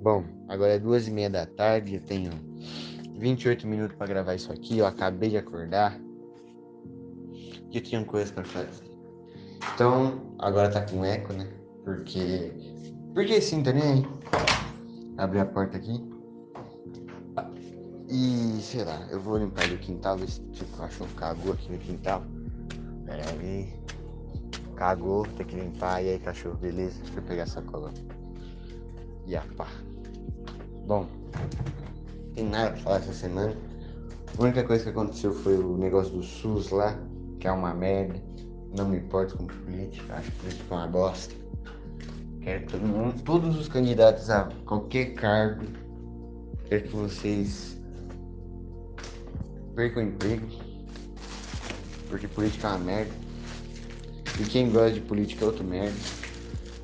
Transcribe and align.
Bom, 0.00 0.24
agora 0.48 0.72
é 0.72 0.78
duas 0.78 1.06
e 1.06 1.10
meia 1.10 1.28
da 1.28 1.44
tarde, 1.44 1.96
eu 1.96 2.00
tenho 2.00 2.30
28 3.18 3.66
minutos 3.66 3.94
para 3.98 4.06
gravar 4.06 4.34
isso 4.34 4.50
aqui, 4.50 4.78
eu 4.78 4.86
acabei 4.86 5.28
de 5.28 5.36
acordar. 5.36 6.00
E 7.70 7.76
eu 7.76 7.82
tinha 7.82 8.02
coisas 8.02 8.30
para 8.30 8.42
fazer. 8.44 8.82
Então, 9.74 10.34
agora 10.38 10.70
tá 10.70 10.80
com 10.86 11.04
eco, 11.04 11.34
né? 11.34 11.46
Porque. 11.84 12.50
Porque 13.12 13.42
sim, 13.42 13.62
tá 13.62 13.74
nem. 13.74 14.06
Abri 15.18 15.38
a 15.38 15.44
porta 15.44 15.76
aqui. 15.76 16.02
E 18.08 18.58
sei 18.62 18.84
lá, 18.84 19.06
eu 19.10 19.20
vou 19.20 19.36
limpar 19.36 19.64
ali 19.64 19.74
o 19.74 19.78
quintal, 19.78 20.16
ver 20.16 20.30
se 20.30 20.40
tipo, 20.52 20.74
o 20.76 20.78
cachorro 20.78 21.10
cagou 21.14 21.52
aqui 21.52 21.70
no 21.70 21.78
quintal. 21.78 22.24
Pera 23.04 23.22
aí. 23.38 23.68
Cagou, 24.76 25.26
tem 25.36 25.46
que 25.46 25.56
limpar. 25.56 26.02
E 26.02 26.08
aí, 26.08 26.18
cachorro, 26.18 26.56
beleza? 26.56 26.98
Deixa 27.02 27.18
eu 27.18 27.22
pegar 27.22 27.42
essa 27.42 27.60
cola. 27.60 27.92
E 29.26 29.36
a 29.36 29.42
pá. 29.56 29.68
Bom, 30.90 31.06
não 32.26 32.34
tem 32.34 32.44
nada 32.48 32.72
pra 32.72 32.80
falar 32.80 32.96
essa 32.96 33.12
semana. 33.12 33.56
A 34.36 34.42
única 34.42 34.64
coisa 34.64 34.82
que 34.82 34.90
aconteceu 34.90 35.32
foi 35.32 35.56
o 35.56 35.76
negócio 35.76 36.12
do 36.12 36.20
SUS 36.20 36.70
lá, 36.70 36.98
que 37.38 37.46
é 37.46 37.52
uma 37.52 37.72
merda. 37.72 38.20
Não 38.76 38.88
me 38.88 38.96
importo 38.96 39.36
com 39.36 39.46
política, 39.46 40.14
acho 40.14 40.32
que 40.32 40.38
política 40.38 40.74
é 40.74 40.76
uma 40.76 40.88
bosta. 40.88 41.32
Quero 42.42 42.66
todo 42.66 42.80
mundo, 42.80 43.22
todos 43.22 43.56
os 43.56 43.68
candidatos 43.68 44.30
a 44.30 44.48
qualquer 44.66 45.14
cargo, 45.14 45.64
quero 46.64 46.82
que 46.82 46.96
vocês 46.96 47.80
percam 49.76 50.02
o 50.02 50.06
emprego, 50.06 50.48
porque 52.08 52.26
política 52.26 52.66
é 52.66 52.70
uma 52.70 52.78
merda. 52.80 53.12
E 54.40 54.42
quem 54.42 54.72
gosta 54.72 54.94
de 54.94 55.02
política 55.02 55.44
é 55.44 55.46
outro 55.46 55.62
merda. 55.62 55.94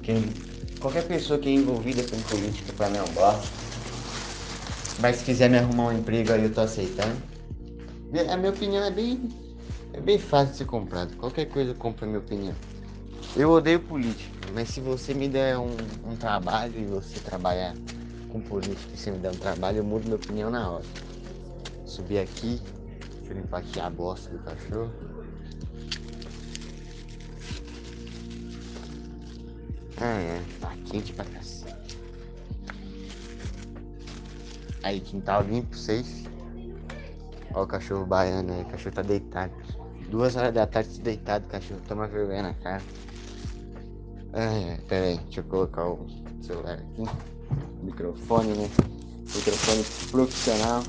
Quem, 0.00 0.22
qualquer 0.78 1.08
pessoa 1.08 1.40
que 1.40 1.48
é 1.48 1.52
envolvida 1.54 2.04
com 2.04 2.16
política 2.30 2.72
pra 2.74 2.88
mim 2.88 2.98
é 2.98 3.02
um 3.02 3.12
bosta. 3.12 3.65
Mas 5.00 5.16
se 5.16 5.24
quiser 5.24 5.50
me 5.50 5.58
arrumar 5.58 5.88
um 5.88 5.92
emprego 5.92 6.32
aí 6.32 6.44
eu 6.44 6.52
tô 6.52 6.62
aceitando. 6.62 7.16
A 8.30 8.36
minha 8.36 8.50
opinião 8.50 8.82
é 8.84 8.90
bem, 8.90 9.28
é 9.92 10.00
bem 10.00 10.18
fácil 10.18 10.52
de 10.52 10.58
ser 10.58 10.64
comprado. 10.64 11.14
Qualquer 11.16 11.46
coisa 11.46 11.74
compra 11.74 12.06
a 12.06 12.08
minha 12.08 12.20
opinião. 12.20 12.54
Eu 13.36 13.50
odeio 13.50 13.80
política, 13.80 14.34
mas 14.54 14.70
se 14.70 14.80
você 14.80 15.12
me 15.12 15.28
der 15.28 15.58
um, 15.58 15.76
um 16.04 16.16
trabalho 16.16 16.78
e 16.80 16.84
você 16.84 17.20
trabalhar 17.20 17.74
com 18.30 18.40
política 18.40 18.94
e 18.94 18.96
você 18.96 19.10
me 19.10 19.18
der 19.18 19.32
um 19.32 19.36
trabalho, 19.36 19.78
eu 19.78 19.84
mudo 19.84 20.04
minha 20.04 20.16
opinião 20.16 20.50
na 20.50 20.70
hora. 20.70 20.84
Subir 21.84 22.18
aqui, 22.18 22.60
deixa 23.18 23.32
eu 23.32 23.36
limpar 23.36 23.58
aqui 23.58 23.78
a 23.78 23.90
bosta 23.90 24.30
do 24.30 24.38
cachorro. 24.38 24.90
Ah, 29.98 30.20
é, 30.20 30.42
tá 30.60 30.72
quente 30.86 31.12
pra 31.12 31.24
cacete. 31.26 31.65
Aí, 34.86 35.00
quintal 35.00 35.42
limpo, 35.42 35.76
safe. 35.76 36.28
Ó 37.52 37.64
o 37.64 37.66
cachorro 37.66 38.06
baiano 38.06 38.52
aí, 38.52 38.62
o 38.62 38.66
cachorro 38.66 38.94
tá 38.94 39.02
deitado. 39.02 39.52
Duas 40.08 40.36
horas 40.36 40.54
da 40.54 40.64
tarde 40.64 41.00
deitado, 41.00 41.44
cachorro, 41.48 41.80
toma 41.88 42.06
vergonha 42.06 42.44
na 42.44 42.54
cara. 42.54 42.82
Pera 44.86 45.06
aí, 45.06 45.18
deixa 45.24 45.40
eu 45.40 45.44
colocar 45.44 45.88
o 45.88 46.06
celular 46.40 46.74
aqui. 46.74 47.02
Microfone, 47.82 48.54
né? 48.54 48.70
Microfone 49.34 49.84
profissional. 50.12 50.84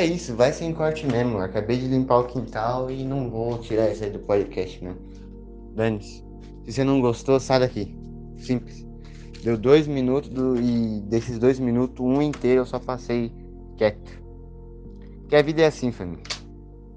É 0.00 0.06
isso, 0.06 0.34
vai 0.34 0.50
sem 0.50 0.72
corte 0.72 1.06
mesmo. 1.06 1.34
Eu 1.34 1.42
acabei 1.42 1.78
de 1.78 1.86
limpar 1.86 2.20
o 2.20 2.26
quintal 2.26 2.90
e 2.90 3.04
não 3.04 3.30
vou 3.30 3.58
tirar 3.58 3.90
isso 3.90 4.02
aí 4.02 4.10
do 4.10 4.18
podcast, 4.20 4.82
não. 4.82 4.96
Dane-se. 5.74 6.24
Se 6.64 6.72
você 6.72 6.84
não 6.84 7.02
gostou, 7.02 7.38
sai 7.38 7.60
daqui. 7.60 7.94
Simples. 8.38 8.86
Deu 9.42 9.58
dois 9.58 9.86
minutos 9.86 10.30
do, 10.30 10.58
e 10.58 11.00
desses 11.02 11.38
dois 11.38 11.58
minutos, 11.58 12.04
um 12.04 12.22
inteiro 12.22 12.62
eu 12.62 12.66
só 12.66 12.78
passei 12.78 13.30
quieto. 13.76 14.22
Porque 15.20 15.36
a 15.36 15.42
vida 15.42 15.62
é 15.62 15.66
assim, 15.66 15.92
família. 15.92 16.24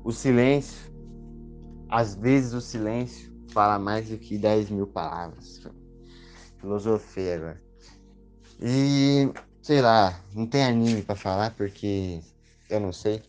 O 0.03 0.11
silêncio, 0.11 0.89
às 1.89 2.15
vezes 2.15 2.53
o 2.53 2.61
silêncio 2.61 3.33
fala 3.49 3.77
mais 3.77 4.09
do 4.09 4.17
que 4.17 4.37
10 4.37 4.69
mil 4.69 4.87
palavras. 4.87 5.61
Filosofia 6.57 7.35
agora. 7.35 7.61
E 8.61 9.29
sei 9.61 9.81
lá, 9.81 10.19
não 10.33 10.47
tem 10.47 10.63
anime 10.63 11.01
pra 11.01 11.15
falar 11.15 11.51
porque 11.51 12.21
eu 12.75 12.79
não 12.79 12.91
sei. 12.91 13.21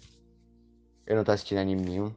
Eu 1.07 1.17
não 1.17 1.25
tô 1.25 1.33
assistindo 1.33 1.59
anime 1.59 1.83
nenhum. 1.83 2.13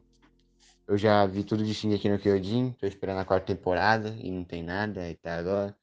Eu 0.86 0.96
já 0.96 1.26
vi 1.26 1.44
tudo 1.44 1.62
de 1.62 1.74
Shingeki 1.74 2.08
no 2.08 2.18
Kyojin, 2.18 2.74
tô 2.80 2.86
esperando 2.86 3.18
a 3.18 3.24
quarta 3.24 3.54
temporada 3.54 4.16
e 4.18 4.30
não 4.30 4.42
tem 4.42 4.62
nada 4.62 5.08
e 5.08 5.14
tá 5.14 5.36
agora. 5.36 5.76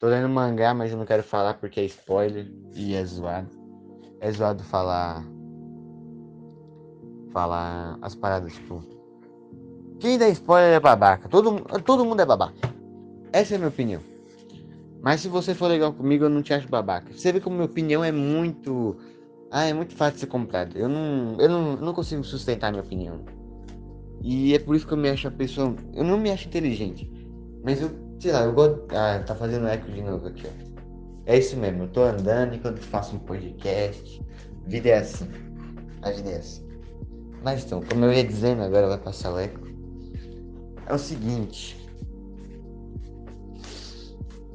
Tô 0.00 0.08
lendo 0.08 0.28
mangá, 0.28 0.74
mas 0.74 0.90
eu 0.90 0.98
não 0.98 1.06
quero 1.06 1.22
falar 1.22 1.54
porque 1.54 1.80
é 1.80 1.84
spoiler 1.84 2.50
e 2.74 2.94
é 2.94 3.04
zoado. 3.04 3.48
É 4.20 4.30
zoado 4.32 4.64
falar. 4.64 5.24
Falar 7.32 7.96
as 8.02 8.14
paradas, 8.14 8.52
tipo. 8.54 8.82
Quem 10.00 10.18
dá 10.18 10.28
spoiler 10.28 10.74
é 10.74 10.80
babaca. 10.80 11.28
Todo, 11.28 11.60
todo 11.82 12.04
mundo 12.04 12.20
é 12.20 12.26
babaca. 12.26 12.54
Essa 13.32 13.54
é 13.54 13.56
a 13.56 13.58
minha 13.58 13.68
opinião. 13.68 14.02
Mas 15.00 15.20
se 15.20 15.28
você 15.28 15.54
for 15.54 15.68
legal 15.68 15.92
comigo, 15.92 16.24
eu 16.24 16.30
não 16.30 16.42
te 16.42 16.52
acho 16.52 16.68
babaca. 16.68 17.12
Você 17.12 17.30
vê 17.30 17.38
como 17.38 17.56
minha 17.56 17.66
opinião 17.66 18.02
é 18.02 18.10
muito. 18.10 18.96
Ah, 19.56 19.66
é 19.66 19.72
muito 19.72 19.94
fácil 19.94 20.18
ser 20.18 20.26
comprado. 20.26 20.76
Eu 20.76 20.88
não, 20.88 21.36
eu 21.38 21.48
não, 21.48 21.76
não 21.76 21.94
consigo 21.94 22.24
sustentar 22.24 22.72
minha 22.72 22.82
opinião. 22.82 23.20
E 24.20 24.52
é 24.52 24.58
por 24.58 24.74
isso 24.74 24.84
que 24.84 24.92
eu 24.92 24.98
me 24.98 25.08
acho 25.08 25.28
a 25.28 25.30
pessoa. 25.30 25.76
Eu 25.92 26.02
não 26.02 26.18
me 26.18 26.28
acho 26.32 26.48
inteligente. 26.48 27.08
Mas 27.62 27.80
eu, 27.80 27.88
sei 28.18 28.32
lá, 28.32 28.42
eu 28.42 28.52
gosto. 28.52 28.84
Ah, 28.90 29.22
tá 29.24 29.32
fazendo 29.32 29.68
eco 29.68 29.88
de 29.92 30.02
novo 30.02 30.26
aqui, 30.26 30.42
ó. 30.48 30.74
É 31.24 31.38
isso 31.38 31.56
mesmo, 31.56 31.84
eu 31.84 31.88
tô 31.88 32.02
andando 32.02 32.56
enquanto 32.56 32.80
faço 32.80 33.14
um 33.14 33.20
podcast. 33.20 34.20
Vida 34.66 34.88
é 34.88 34.98
assim. 34.98 35.28
A 36.02 36.10
vida 36.10 36.30
é 36.30 36.38
assim. 36.38 36.66
Mas 37.44 37.64
então, 37.64 37.80
como 37.80 38.06
eu 38.06 38.12
ia 38.12 38.24
dizendo, 38.24 38.60
agora 38.60 38.88
vai 38.88 38.98
passar 38.98 39.32
o 39.34 39.38
eco. 39.38 39.60
É 40.84 40.92
o 40.92 40.98
seguinte. 40.98 41.88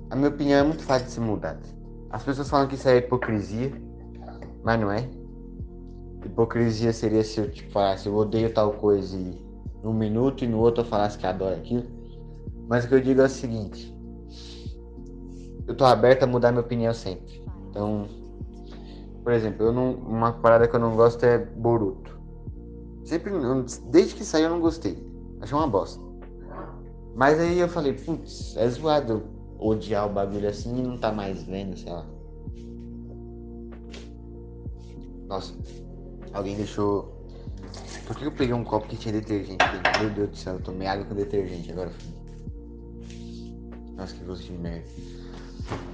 A 0.09 0.15
minha 0.17 0.27
opinião 0.27 0.59
é 0.59 0.63
muito 0.63 0.83
fácil 0.83 1.07
de 1.07 1.13
ser 1.13 1.21
mudada. 1.21 1.61
As 2.09 2.21
pessoas 2.21 2.49
falam 2.49 2.67
que 2.67 2.75
isso 2.75 2.89
é 2.89 2.97
hipocrisia, 2.97 3.71
mas 4.63 4.79
não 4.79 4.91
é. 4.91 5.09
Hipocrisia 6.25 6.91
seria 6.91 7.23
se 7.23 7.39
eu 7.39 7.49
tipo, 7.49 7.71
falasse 7.71 8.07
eu 8.07 8.15
odeio 8.15 8.53
tal 8.53 8.73
coisa 8.73 9.15
e 9.15 9.39
num 9.83 9.93
minuto 9.93 10.43
e 10.43 10.47
no 10.47 10.59
outro 10.59 10.83
eu 10.83 10.87
falasse 10.87 11.17
que 11.17 11.25
adoro 11.25 11.55
aquilo. 11.55 11.85
Mas 12.67 12.85
o 12.85 12.87
que 12.87 12.95
eu 12.95 13.01
digo 13.01 13.21
é 13.21 13.25
o 13.25 13.29
seguinte: 13.29 13.95
eu 15.67 15.75
tô 15.75 15.85
aberto 15.85 16.23
a 16.23 16.27
mudar 16.27 16.51
minha 16.51 16.61
opinião 16.61 16.93
sempre. 16.93 17.43
Então, 17.69 18.07
por 19.23 19.31
exemplo, 19.33 19.67
eu 19.67 19.71
não, 19.71 19.93
uma 19.93 20.33
parada 20.33 20.67
que 20.67 20.75
eu 20.75 20.79
não 20.79 20.95
gosto 20.95 21.23
é 21.23 21.37
Boruto. 21.37 22.19
Sempre, 23.05 23.31
desde 23.89 24.15
que 24.15 24.25
saiu 24.25 24.45
eu 24.45 24.49
não 24.51 24.59
gostei. 24.59 25.07
Achei 25.41 25.57
uma 25.57 25.67
bosta. 25.67 26.03
Mas 27.15 27.39
aí 27.39 27.59
eu 27.59 27.67
falei, 27.67 27.93
putz, 27.93 28.55
é 28.57 28.67
zoado 28.69 29.23
odiar 29.57 30.07
o 30.07 30.13
bagulho 30.13 30.47
assim 30.47 30.77
e 30.79 30.81
não 30.81 30.97
tá 30.97 31.11
mais 31.11 31.43
vendo, 31.43 31.77
sei 31.77 31.91
lá. 31.91 32.05
Nossa, 35.29 35.53
alguém 36.33 36.55
deixou. 36.55 37.15
Por 38.07 38.17
que 38.17 38.25
eu 38.25 38.31
peguei 38.31 38.53
um 38.53 38.63
copo 38.63 38.87
que 38.87 38.97
tinha 38.97 39.13
detergente? 39.13 39.63
Meu 40.01 40.09
Deus 40.09 40.29
do 40.29 40.35
céu, 40.35 40.55
eu 40.55 40.61
tomei 40.61 40.87
água 40.87 41.05
com 41.05 41.13
detergente 41.13 41.71
agora. 41.71 41.91
Nossa, 43.95 44.15
que 44.15 44.23
gosto 44.23 44.43
de 44.43 44.53
merda. 44.53 44.87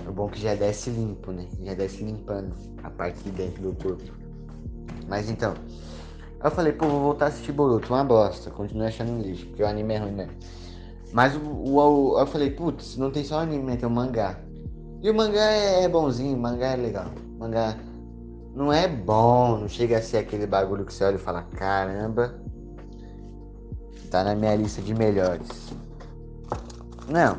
É 0.07 0.11
bom 0.11 0.29
que 0.29 0.39
já 0.39 0.55
desce 0.55 0.89
limpo, 0.89 1.33
né? 1.33 1.47
Já 1.61 1.73
desce 1.73 2.01
limpando 2.01 2.55
a 2.81 2.89
parte 2.89 3.21
de 3.23 3.31
dentro 3.31 3.61
do 3.61 3.75
corpo. 3.75 4.03
Mas 5.09 5.29
então. 5.29 5.53
Eu 6.41 6.51
falei, 6.51 6.71
pô, 6.71 6.87
vou 6.87 7.01
voltar 7.01 7.25
a 7.25 7.27
assistir 7.29 7.51
Boruto. 7.51 7.93
Uma 7.93 8.03
bosta. 8.05 8.49
Continuo 8.51 8.87
achando 8.87 9.11
um 9.11 9.21
lixo, 9.21 9.47
porque 9.47 9.63
o 9.63 9.67
anime 9.67 9.95
é 9.95 9.97
ruim 9.97 10.11
mesmo. 10.11 10.33
Mas 11.11 11.35
o, 11.35 11.39
o, 11.39 11.75
o, 11.75 12.19
eu 12.19 12.27
falei, 12.27 12.51
putz, 12.51 12.95
não 12.95 13.11
tem 13.11 13.23
só 13.23 13.39
anime, 13.39 13.63
né? 13.63 13.75
Tem 13.75 13.87
o 13.87 13.91
mangá. 13.91 14.39
E 15.01 15.09
o 15.09 15.13
mangá 15.13 15.51
é, 15.51 15.83
é 15.83 15.89
bonzinho, 15.89 16.37
o 16.37 16.39
mangá 16.39 16.67
é 16.67 16.75
legal. 16.77 17.11
O 17.35 17.39
mangá 17.39 17.75
não 18.55 18.71
é 18.71 18.87
bom, 18.87 19.59
não 19.59 19.67
chega 19.67 19.97
a 19.97 20.01
ser 20.01 20.17
aquele 20.17 20.47
bagulho 20.47 20.85
que 20.85 20.93
você 20.93 21.03
olha 21.03 21.15
e 21.15 21.19
fala, 21.19 21.43
caramba, 21.43 22.39
tá 24.09 24.23
na 24.23 24.33
minha 24.33 24.55
lista 24.55 24.81
de 24.81 24.93
melhores. 24.93 25.73
Não. 27.09 27.37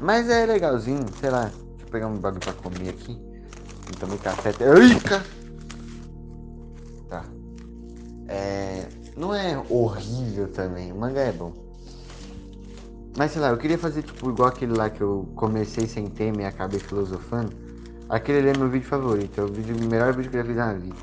Mas 0.00 0.28
é 0.28 0.44
legalzinho, 0.44 1.06
sei 1.20 1.30
lá. 1.30 1.44
Deixa 1.44 1.84
eu 1.84 1.90
pegar 1.90 2.08
um 2.08 2.18
bagulho 2.18 2.40
pra 2.40 2.52
comer 2.54 2.88
aqui. 2.90 3.16
Eu 3.88 3.94
tomei 4.00 4.18
café. 4.18 4.50
Eita! 4.50 5.24
Tá. 7.08 7.24
É. 8.26 8.88
Não 9.16 9.32
é 9.32 9.56
horrível 9.70 10.48
também. 10.48 10.90
O 10.90 10.96
mangá 10.96 11.20
é 11.20 11.32
bom. 11.32 11.52
Mas 13.16 13.30
sei 13.30 13.40
lá, 13.40 13.50
eu 13.50 13.58
queria 13.58 13.78
fazer 13.78 14.02
tipo 14.02 14.30
igual 14.30 14.48
aquele 14.48 14.76
lá 14.76 14.90
que 14.90 15.00
eu 15.00 15.28
comecei 15.36 15.86
sem 15.86 16.08
tema 16.08 16.42
e 16.42 16.44
acabei 16.44 16.80
filosofando. 16.80 17.71
Aquele 18.12 18.50
é 18.50 18.52
meu 18.58 18.68
vídeo 18.68 18.86
favorito, 18.86 19.40
é 19.40 19.44
o, 19.44 19.48
vídeo, 19.48 19.74
o 19.74 19.88
melhor 19.88 20.14
vídeo 20.14 20.30
que 20.30 20.36
eu 20.36 20.42
já 20.42 20.46
fiz 20.46 20.56
na 20.56 20.74
vida. 20.74 20.96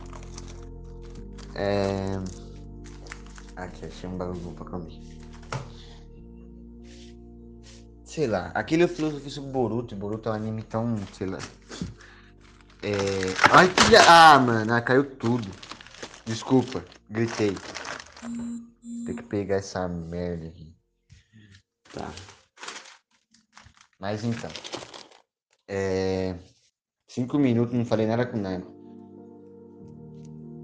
É. 1.56 2.20
Aqui, 3.56 3.88
achei 3.88 4.08
um 4.08 4.16
bagulho 4.16 4.52
pra 4.52 4.66
comer. 4.66 5.02
Sei 8.06 8.28
lá, 8.28 8.52
aquele 8.54 8.84
eu 8.84 8.88
filosofei 8.88 9.32
sobre 9.32 9.50
Boruto, 9.50 9.96
Boruto 9.96 10.30
é 10.30 10.34
um 10.34 10.36
anime 10.36 10.62
tão, 10.62 11.00
sei 11.12 11.26
lá. 11.26 11.40
É. 12.84 12.94
Ai 13.54 13.68
que. 13.74 13.96
Ah, 14.08 14.38
mano, 14.38 14.72
ah, 14.72 14.80
caiu 14.80 15.04
tudo. 15.16 15.50
Desculpa, 16.26 16.86
gritei. 17.10 17.58
Tem 19.08 19.16
que 19.16 19.24
pegar 19.24 19.56
essa 19.56 19.88
merda 19.88 20.46
aqui. 20.46 20.76
Tá. 21.92 22.08
Mas 24.00 24.24
então. 24.24 24.52
É. 25.68 26.36
Cinco 27.10 27.40
minutos, 27.40 27.74
não 27.74 27.84
falei 27.84 28.06
nada 28.06 28.24
com 28.24 28.38
nada. 28.38 28.64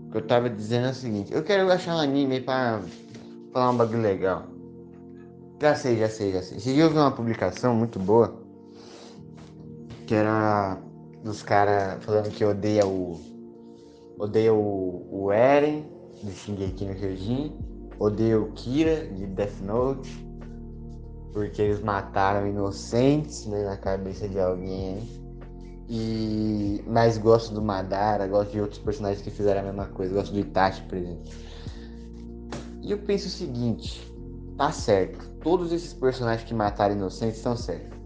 O 0.05 0.11
que 0.11 0.17
eu 0.19 0.27
tava 0.27 0.47
dizendo 0.47 0.85
é 0.85 0.91
o 0.91 0.93
seguinte: 0.93 1.33
eu 1.33 1.43
quero 1.43 1.71
achar 1.71 1.95
um 1.95 1.99
anime 1.99 2.39
pra 2.39 2.79
falar 3.51 3.71
um 3.71 3.77
bagulho 3.77 4.03
legal. 4.03 4.43
Já 5.59 5.73
sei, 5.73 5.97
já 5.97 6.07
sei, 6.07 6.31
já 6.31 6.43
sei. 6.43 6.57
Esse 6.57 6.71
dia 6.71 6.83
eu 6.83 6.91
vi 6.91 6.97
uma 6.97 7.09
publicação 7.09 7.73
muito 7.73 7.97
boa. 7.97 8.45
Que 10.05 10.13
era 10.13 10.77
dos 11.23 11.41
caras 11.41 12.03
falando 12.03 12.29
que 12.29 12.45
odeia 12.45 12.85
o. 12.85 13.19
Odeia 14.19 14.53
o, 14.53 15.07
o 15.11 15.31
Eren, 15.31 15.83
de 16.23 16.31
Shingeki 16.31 16.85
no 16.85 16.93
Kyojin. 16.93 17.57
Odeia 17.97 18.39
o 18.39 18.51
Kira, 18.51 19.07
de 19.07 19.25
Death 19.25 19.61
Note 19.63 20.25
porque 21.33 21.61
eles 21.61 21.81
mataram 21.81 22.47
inocentes 22.47 23.45
né, 23.45 23.65
na 23.65 23.75
cabeça 23.75 24.25
de 24.29 24.39
alguém. 24.39 25.24
E 25.87 26.83
mas 26.87 27.17
gosto 27.17 27.53
do 27.53 27.61
Madara, 27.61 28.27
gosto 28.27 28.51
de 28.51 28.61
outros 28.61 28.79
personagens 28.79 29.21
que 29.21 29.29
fizeram 29.29 29.61
a 29.61 29.63
mesma 29.63 29.85
coisa, 29.85 30.13
gosto 30.13 30.33
do 30.33 30.39
Itachi, 30.39 30.81
por 30.83 30.97
exemplo. 30.97 31.23
E 32.81 32.91
eu 32.91 32.97
penso 32.99 33.27
o 33.27 33.29
seguinte, 33.29 34.01
tá 34.57 34.71
certo. 34.71 35.29
Todos 35.41 35.71
esses 35.71 35.93
personagens 35.93 36.47
que 36.47 36.53
mataram 36.53 36.95
inocentes 36.95 37.37
estão 37.37 37.55
certos. 37.55 37.97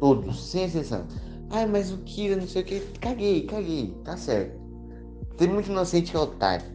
Todos, 0.00 0.50
sem 0.50 0.64
exceção. 0.64 1.06
Ai, 1.50 1.66
mas 1.66 1.92
o 1.92 1.98
Kira, 1.98 2.36
não 2.36 2.46
sei 2.46 2.62
o 2.62 2.64
que. 2.64 2.80
Caguei, 3.00 3.46
caguei, 3.46 3.94
tá 4.04 4.16
certo. 4.16 4.60
Tem 5.36 5.48
muito 5.48 5.70
inocente 5.70 6.10
que 6.10 6.16
é 6.16 6.20
otário. 6.20 6.66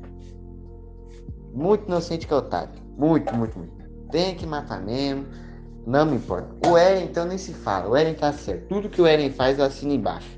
Muito 1.53 1.85
inocente 1.88 2.27
que 2.27 2.33
é 2.33 2.38
otário. 2.38 2.73
Muito, 2.97 3.33
muito, 3.35 3.57
muito. 3.57 3.75
Tem 4.11 4.35
que 4.35 4.45
matar 4.45 4.81
mesmo 4.81 5.25
não 5.88 6.06
me 6.06 6.18
importa. 6.18 6.54
O 6.68 6.78
Eren, 6.78 7.06
então, 7.06 7.25
nem 7.25 7.38
se 7.38 7.54
fala. 7.54 7.88
O 7.88 7.95
Eren 7.95 8.13
tá 8.13 8.34
certo. 8.34 8.68
Tudo 8.68 8.89
que 8.89 9.01
o 9.01 9.07
Eren 9.07 9.31
faz, 9.31 9.57
eu 9.57 9.63
assino 9.63 9.94
embaixo. 9.94 10.30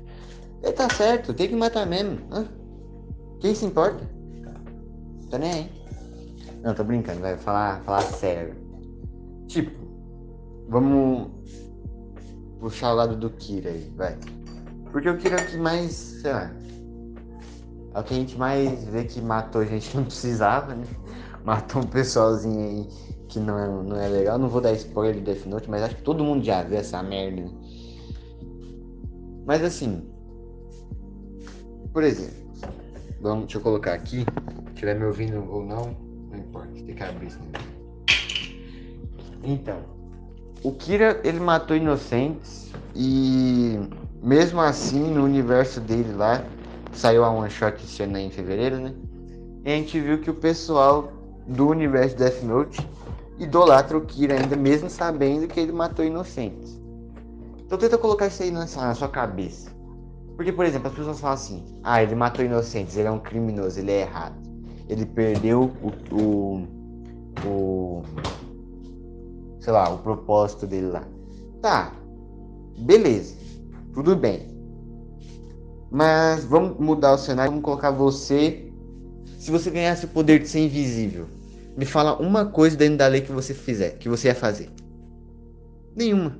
Ele 0.62 0.72
tá 0.72 0.88
certo, 0.90 1.34
tem 1.34 1.48
que 1.48 1.56
matar 1.56 1.84
mesmo. 1.86 2.20
Hã? 2.30 2.46
Quem 3.40 3.52
se 3.52 3.66
importa? 3.66 4.08
Tá 5.28 5.38
nem 5.38 5.52
aí. 5.52 5.70
Não, 6.62 6.72
tô 6.72 6.84
brincando, 6.84 7.20
vai 7.20 7.36
falar, 7.36 7.80
falar 7.80 8.02
sério. 8.02 8.54
Tipo, 9.48 9.72
vamos 10.68 11.32
puxar 12.60 12.92
o 12.92 12.96
lado 12.96 13.16
do 13.16 13.30
Kira 13.30 13.70
aí, 13.70 13.92
vai. 13.96 14.16
Porque 14.92 15.10
o 15.10 15.16
Kira 15.16 15.40
é 15.40 15.44
o 15.44 15.46
que 15.48 15.56
mais, 15.56 15.92
sei 15.92 16.32
lá. 16.32 16.52
É 17.92 17.98
o 17.98 18.04
que 18.04 18.14
a 18.14 18.16
gente 18.16 18.38
mais 18.38 18.84
vê 18.84 19.02
que 19.02 19.20
matou 19.20 19.66
gente 19.66 19.90
que 19.90 19.96
não 19.96 20.04
precisava, 20.04 20.76
né? 20.76 20.86
Matou 21.44 21.82
um 21.82 21.86
pessoalzinho 21.86 22.60
aí 22.60 23.19
que 23.30 23.38
não 23.38 23.58
é, 23.58 23.66
não 23.66 23.96
é 23.96 24.08
legal. 24.08 24.38
Não 24.38 24.48
vou 24.48 24.60
dar 24.60 24.72
spoiler 24.72 25.14
de 25.14 25.20
Death 25.20 25.46
Note, 25.46 25.70
mas 25.70 25.82
acho 25.82 25.96
que 25.96 26.02
todo 26.02 26.24
mundo 26.24 26.44
já 26.44 26.62
viu 26.62 26.78
essa 26.78 27.02
merda. 27.02 27.44
Mas 29.46 29.64
assim, 29.64 30.02
por 31.92 32.02
exemplo, 32.02 32.36
vamos, 33.20 33.44
deixa 33.44 33.58
eu 33.58 33.62
colocar 33.62 33.94
aqui. 33.94 34.26
Se 34.66 34.72
estiver 34.74 34.98
me 34.98 35.04
ouvindo 35.04 35.44
ou 35.50 35.64
não, 35.64 35.96
não 36.30 36.38
importa, 36.38 36.72
tem 36.72 36.94
que 36.94 37.02
abrir 37.02 37.28
isso. 37.28 37.38
Então, 39.42 39.78
o 40.62 40.72
Kira 40.72 41.20
ele 41.24 41.40
matou 41.40 41.76
inocentes 41.76 42.70
e 42.94 43.78
mesmo 44.22 44.60
assim 44.60 45.10
no 45.10 45.24
universo 45.24 45.80
dele 45.80 46.12
lá 46.12 46.44
saiu 46.92 47.24
a 47.24 47.30
one 47.30 47.48
shot 47.48 48.02
ano 48.02 48.18
em 48.18 48.30
fevereiro, 48.30 48.78
né? 48.78 48.94
E 49.64 49.72
a 49.72 49.76
gente 49.76 49.98
viu 50.00 50.20
que 50.20 50.30
o 50.30 50.34
pessoal 50.34 51.12
do 51.46 51.68
universo 51.68 52.16
Death 52.16 52.42
Note 52.42 52.86
idolatra 53.40 53.96
o 53.96 54.02
Kira 54.02 54.38
ainda, 54.38 54.54
mesmo 54.54 54.90
sabendo 54.90 55.48
que 55.48 55.58
ele 55.58 55.72
matou 55.72 56.04
inocentes. 56.04 56.78
Então 57.64 57.78
tenta 57.78 57.96
colocar 57.96 58.26
isso 58.26 58.42
aí 58.42 58.50
na, 58.50 58.66
sua 58.66 59.08
cabeça. 59.08 59.70
Porque, 60.36 60.52
por 60.52 60.64
exemplo, 60.66 60.88
as 60.88 60.94
pessoas 60.94 61.20
falam 61.20 61.34
assim: 61.34 61.64
ah, 61.82 62.02
ele 62.02 62.14
matou 62.14 62.44
inocentes, 62.44 62.96
ele 62.96 63.08
é 63.08 63.10
um 63.10 63.18
criminoso, 63.18 63.80
ele 63.80 63.92
é 63.92 64.02
errado. 64.02 64.36
Ele 64.88 65.06
perdeu 65.06 65.70
o, 65.82 66.14
o, 66.14 66.66
o 67.46 68.02
sei 69.60 69.72
lá, 69.72 69.88
o 69.88 69.98
propósito 69.98 70.66
dele 70.66 70.88
lá. 70.88 71.04
Tá, 71.62 71.92
beleza, 72.78 73.36
tudo 73.94 74.16
bem. 74.16 74.48
Mas 75.90 76.44
vamos 76.44 76.78
mudar 76.78 77.14
o 77.14 77.18
cenário, 77.18 77.50
vamos 77.50 77.64
colocar 77.64 77.90
você. 77.90 78.70
Se 79.38 79.50
você 79.50 79.70
ganhasse 79.70 80.04
o 80.04 80.08
poder 80.08 80.40
de 80.40 80.48
ser 80.48 80.60
invisível, 80.60 81.26
me 81.80 81.86
fala 81.86 82.20
uma 82.20 82.44
coisa 82.44 82.76
dentro 82.76 82.98
da 82.98 83.06
lei 83.06 83.22
que 83.22 83.32
você 83.32 83.54
fizer, 83.54 83.96
que 83.96 84.06
você 84.06 84.28
ia 84.28 84.34
fazer. 84.34 84.70
Nenhuma. 85.96 86.38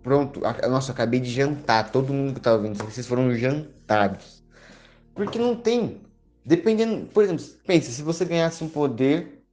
Pronto, 0.00 0.40
nossa, 0.70 0.92
acabei 0.92 1.18
de 1.18 1.28
jantar. 1.28 1.90
Todo 1.90 2.12
mundo 2.12 2.34
que 2.34 2.40
tá 2.40 2.54
ouvindo, 2.54 2.76
vocês 2.76 3.04
foram 3.04 3.34
jantados. 3.34 4.44
Porque 5.12 5.40
não 5.40 5.56
tem. 5.56 6.02
Dependendo, 6.46 7.06
por 7.06 7.24
exemplo, 7.24 7.44
pensa, 7.66 7.90
se 7.90 8.00
você 8.00 8.24
ganhasse 8.24 8.62
um 8.62 8.68
poder, 8.68 9.44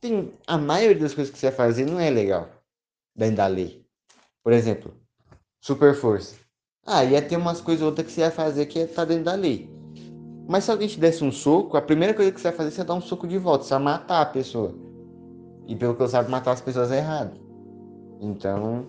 tem 0.00 0.32
a 0.48 0.58
maioria 0.58 1.00
das 1.00 1.14
coisas 1.14 1.32
que 1.32 1.38
você 1.38 1.46
ia 1.46 1.52
fazer 1.52 1.86
não 1.86 2.00
é 2.00 2.10
legal 2.10 2.50
dentro 3.14 3.36
da 3.36 3.46
lei. 3.46 3.86
Por 4.42 4.52
exemplo, 4.52 4.92
super 5.60 5.94
força. 5.94 6.34
Ah, 6.84 7.04
ia 7.04 7.22
ter 7.22 7.36
umas 7.36 7.60
coisas 7.60 7.82
ou 7.82 7.90
outras 7.90 8.08
que 8.08 8.12
você 8.12 8.22
ia 8.22 8.32
fazer 8.32 8.66
que 8.66 8.80
ia 8.80 8.86
estar 8.86 9.02
tá 9.02 9.04
dentro 9.04 9.26
da 9.26 9.34
lei. 9.34 9.71
Mas 10.52 10.64
se 10.64 10.70
alguém 10.70 10.86
te 10.86 11.00
desse 11.00 11.24
um 11.24 11.32
soco, 11.32 11.78
a 11.78 11.80
primeira 11.80 12.12
coisa 12.12 12.30
que 12.30 12.38
você 12.38 12.48
vai 12.48 12.56
fazer 12.58 12.78
é 12.82 12.84
dar 12.84 12.92
um 12.92 13.00
soco 13.00 13.26
de 13.26 13.38
volta, 13.38 13.64
você 13.64 13.72
vai 13.72 13.84
matar 13.84 14.20
a 14.20 14.26
pessoa. 14.26 14.74
E 15.66 15.74
pelo 15.74 15.94
que 15.94 16.02
eu 16.02 16.08
sabe, 16.08 16.30
matar 16.30 16.52
as 16.52 16.60
pessoas 16.60 16.92
é 16.92 16.98
errado. 16.98 17.40
Então. 18.20 18.84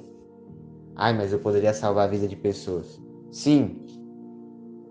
Ai, 0.94 1.16
mas 1.16 1.32
eu 1.32 1.40
poderia 1.40 1.74
salvar 1.74 2.04
a 2.04 2.12
vida 2.12 2.28
de 2.28 2.36
pessoas. 2.36 3.02
Sim, 3.32 3.78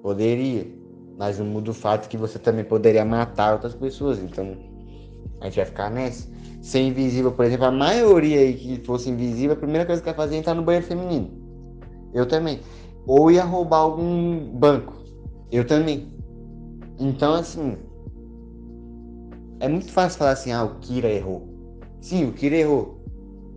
poderia. 0.02 0.67
Mas 1.19 1.38
não 1.38 1.45
muda 1.45 1.73
o 1.73 1.75
fato 1.75 2.09
que 2.09 2.17
você 2.17 2.38
também 2.38 2.64
poderia 2.64 3.05
matar 3.05 3.52
outras 3.52 3.75
pessoas. 3.75 4.19
Então, 4.19 4.57
a 5.43 5.45
gente 5.45 5.57
vai 5.57 5.67
ficar 5.67 5.91
nessa. 5.91 6.26
Ser 6.62 6.81
invisível, 6.81 7.33
por 7.33 7.45
exemplo, 7.45 7.67
a 7.67 7.71
maioria 7.71 8.41
aí 8.41 8.55
que 8.55 8.83
fosse 8.87 9.11
invisível, 9.11 9.52
a 9.52 9.59
primeira 9.59 9.85
coisa 9.85 10.00
que 10.00 10.09
ia 10.09 10.14
fazer 10.14 10.37
é 10.37 10.38
entrar 10.38 10.55
no 10.55 10.62
banheiro 10.62 10.87
feminino. 10.87 11.31
Eu 12.14 12.25
também. 12.25 12.61
Ou 13.07 13.31
ia 13.31 13.45
roubar 13.45 13.81
algum 13.81 14.59
banco. 14.59 14.95
Eu 15.50 15.67
também. 15.67 16.22
Então, 17.02 17.35
assim. 17.35 17.76
É 19.59 19.68
muito 19.68 19.90
fácil 19.90 20.18
falar 20.18 20.32
assim, 20.32 20.52
ah, 20.52 20.64
o 20.64 20.76
Kira 20.80 21.09
errou. 21.09 21.49
Sim, 22.00 22.28
o 22.28 22.32
Kira 22.32 22.56
errou. 22.56 23.02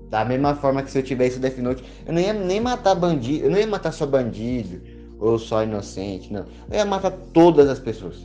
Da 0.10 0.26
mesma 0.26 0.56
forma 0.56 0.82
que 0.82 0.90
se 0.90 0.98
eu 0.98 1.04
tivesse 1.04 1.38
o 1.38 1.40
Death 1.40 1.58
Note, 1.60 1.84
eu 2.06 2.14
não 2.14 2.22
ia 2.22 2.34
nem 2.34 2.60
matar 2.60 2.96
bandido, 2.96 3.46
eu 3.46 3.52
não 3.52 3.58
ia 3.58 3.68
matar 3.68 3.92
só 3.92 4.06
bandido 4.06 4.82
ou 5.20 5.38
só 5.38 5.64
inocente, 5.64 6.32
não. 6.32 6.46
Eu 6.70 6.78
ia 6.78 6.86
matar 6.86 7.12
todas 7.34 7.70
as 7.70 7.80
pessoas. 7.80 8.24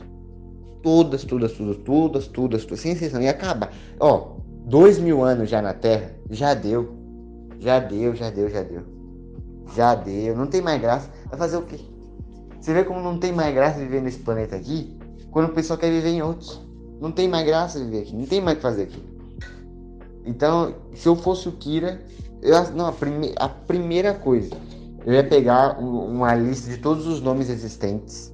Todas, 0.81 1.23
todas, 1.23 1.53
todas, 1.53 1.77
todas, 1.77 2.27
todas, 2.27 2.65
todas, 2.65 2.81
sem 2.81 2.93
exceção. 2.93 3.21
Ia 3.21 3.31
acabar. 3.31 3.71
Ó, 3.99 4.37
dois 4.65 4.97
mil 4.97 5.23
anos 5.23 5.49
já 5.49 5.61
na 5.61 5.73
Terra, 5.73 6.15
já 6.29 6.53
deu. 6.53 6.95
Já 7.59 7.79
deu, 7.79 8.15
já 8.15 8.31
deu, 8.31 8.49
já 8.49 8.63
deu. 8.63 8.81
Já 9.75 9.95
deu. 9.95 10.35
Não 10.35 10.47
tem 10.47 10.61
mais 10.61 10.81
graça. 10.81 11.09
Vai 11.29 11.37
fazer 11.37 11.57
o 11.57 11.63
quê? 11.63 11.79
Você 12.59 12.73
vê 12.73 12.83
como 12.83 12.99
não 12.99 13.17
tem 13.17 13.31
mais 13.31 13.53
graça 13.53 13.79
viver 13.79 14.01
nesse 14.01 14.19
planeta 14.19 14.55
aqui? 14.55 15.00
Quando 15.31 15.49
o 15.49 15.53
pessoal 15.53 15.79
quer 15.79 15.89
viver 15.89 16.09
em 16.09 16.21
outros. 16.21 16.61
Não 16.99 17.11
tem 17.11 17.27
mais 17.27 17.45
graça 17.45 17.79
viver 17.79 18.01
aqui, 18.01 18.15
não 18.15 18.27
tem 18.27 18.39
mais 18.39 18.55
o 18.55 18.57
que 18.57 18.61
fazer 18.61 18.83
aqui. 18.83 19.03
Então, 20.23 20.75
se 20.93 21.07
eu 21.07 21.15
fosse 21.15 21.49
o 21.49 21.53
Kira, 21.53 21.99
eu, 22.43 22.71
não, 22.73 22.85
a, 22.85 22.91
prime, 22.91 23.33
a 23.37 23.49
primeira 23.49 24.13
coisa, 24.13 24.55
eu 25.03 25.13
ia 25.13 25.23
pegar 25.23 25.79
uma 25.79 26.35
lista 26.35 26.69
de 26.69 26.77
todos 26.77 27.07
os 27.07 27.19
nomes 27.19 27.49
existentes, 27.49 28.31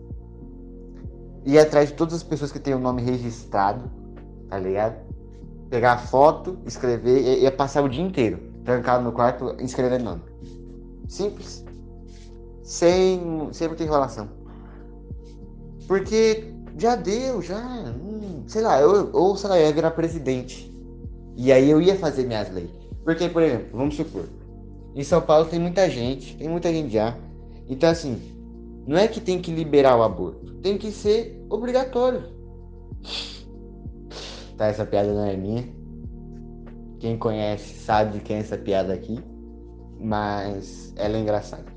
ir 1.46 1.58
atrás 1.60 1.90
de 1.90 1.96
todas 1.96 2.16
as 2.16 2.24
pessoas 2.24 2.52
que 2.52 2.60
têm 2.60 2.74
o 2.74 2.80
nome 2.80 3.02
registrado, 3.02 3.90
tá 4.50 4.60
ligado? 4.60 4.98
Pegar 5.70 5.94
a 5.94 5.98
foto, 5.98 6.58
escrever, 6.66 7.22
e 7.22 7.44
ia 7.44 7.52
passar 7.52 7.82
o 7.84 7.88
dia 7.88 8.04
inteiro 8.04 8.48
trancado 8.68 9.02
no 9.02 9.14
quarto 9.14 9.56
escrevendo 9.60 10.04
nome. 10.04 10.22
Simples. 11.08 11.66
Sem, 12.64 13.48
sem 13.54 13.70
muita 13.70 13.84
enrolação. 13.84 14.28
Porque 15.88 16.54
já 16.78 16.96
deu, 16.96 17.42
já. 17.42 17.60
Hum, 17.60 18.44
sei 18.48 18.62
lá, 18.62 18.80
eu, 18.80 19.10
ou 19.14 19.36
sei 19.36 19.50
lá, 19.50 19.60
eu 19.60 19.68
ia 19.68 19.74
virar 19.74 19.92
presidente. 19.92 20.72
E 21.36 21.52
aí 21.52 21.70
eu 21.70 21.82
ia 21.82 21.96
fazer 21.96 22.26
minhas 22.26 22.52
leis. 22.52 22.70
Porque, 23.04 23.30
por 23.30 23.42
exemplo, 23.42 23.78
vamos 23.78 23.96
supor, 23.96 24.26
em 24.96 25.04
São 25.04 25.22
Paulo 25.22 25.46
tem 25.46 25.60
muita 25.60 25.90
gente, 25.90 26.36
tem 26.38 26.50
muita 26.50 26.72
gente 26.72 26.94
já. 26.94 27.18
Então, 27.70 27.90
assim, 27.90 28.20
não 28.86 28.98
é 28.98 29.08
que 29.08 29.22
tem 29.22 29.42
que 29.42 29.52
liberar 29.52 29.98
o 29.98 30.04
aborto, 30.04 30.54
tem 30.56 30.78
que 30.78 30.92
ser 30.92 31.46
obrigatório. 31.50 32.24
Tá, 34.58 34.66
essa 34.66 34.86
piada 34.86 35.14
não 35.14 35.26
é 35.26 35.38
minha. 35.38 35.64
Quem 37.00 37.16
conhece 37.16 37.76
sabe 37.76 38.14
de 38.14 38.20
quem 38.22 38.38
é 38.38 38.40
essa 38.40 38.58
piada 38.58 38.92
aqui. 38.92 39.20
Mas 40.00 40.94
ela 40.96 41.16
é 41.16 41.20
engraçada. 41.20 41.72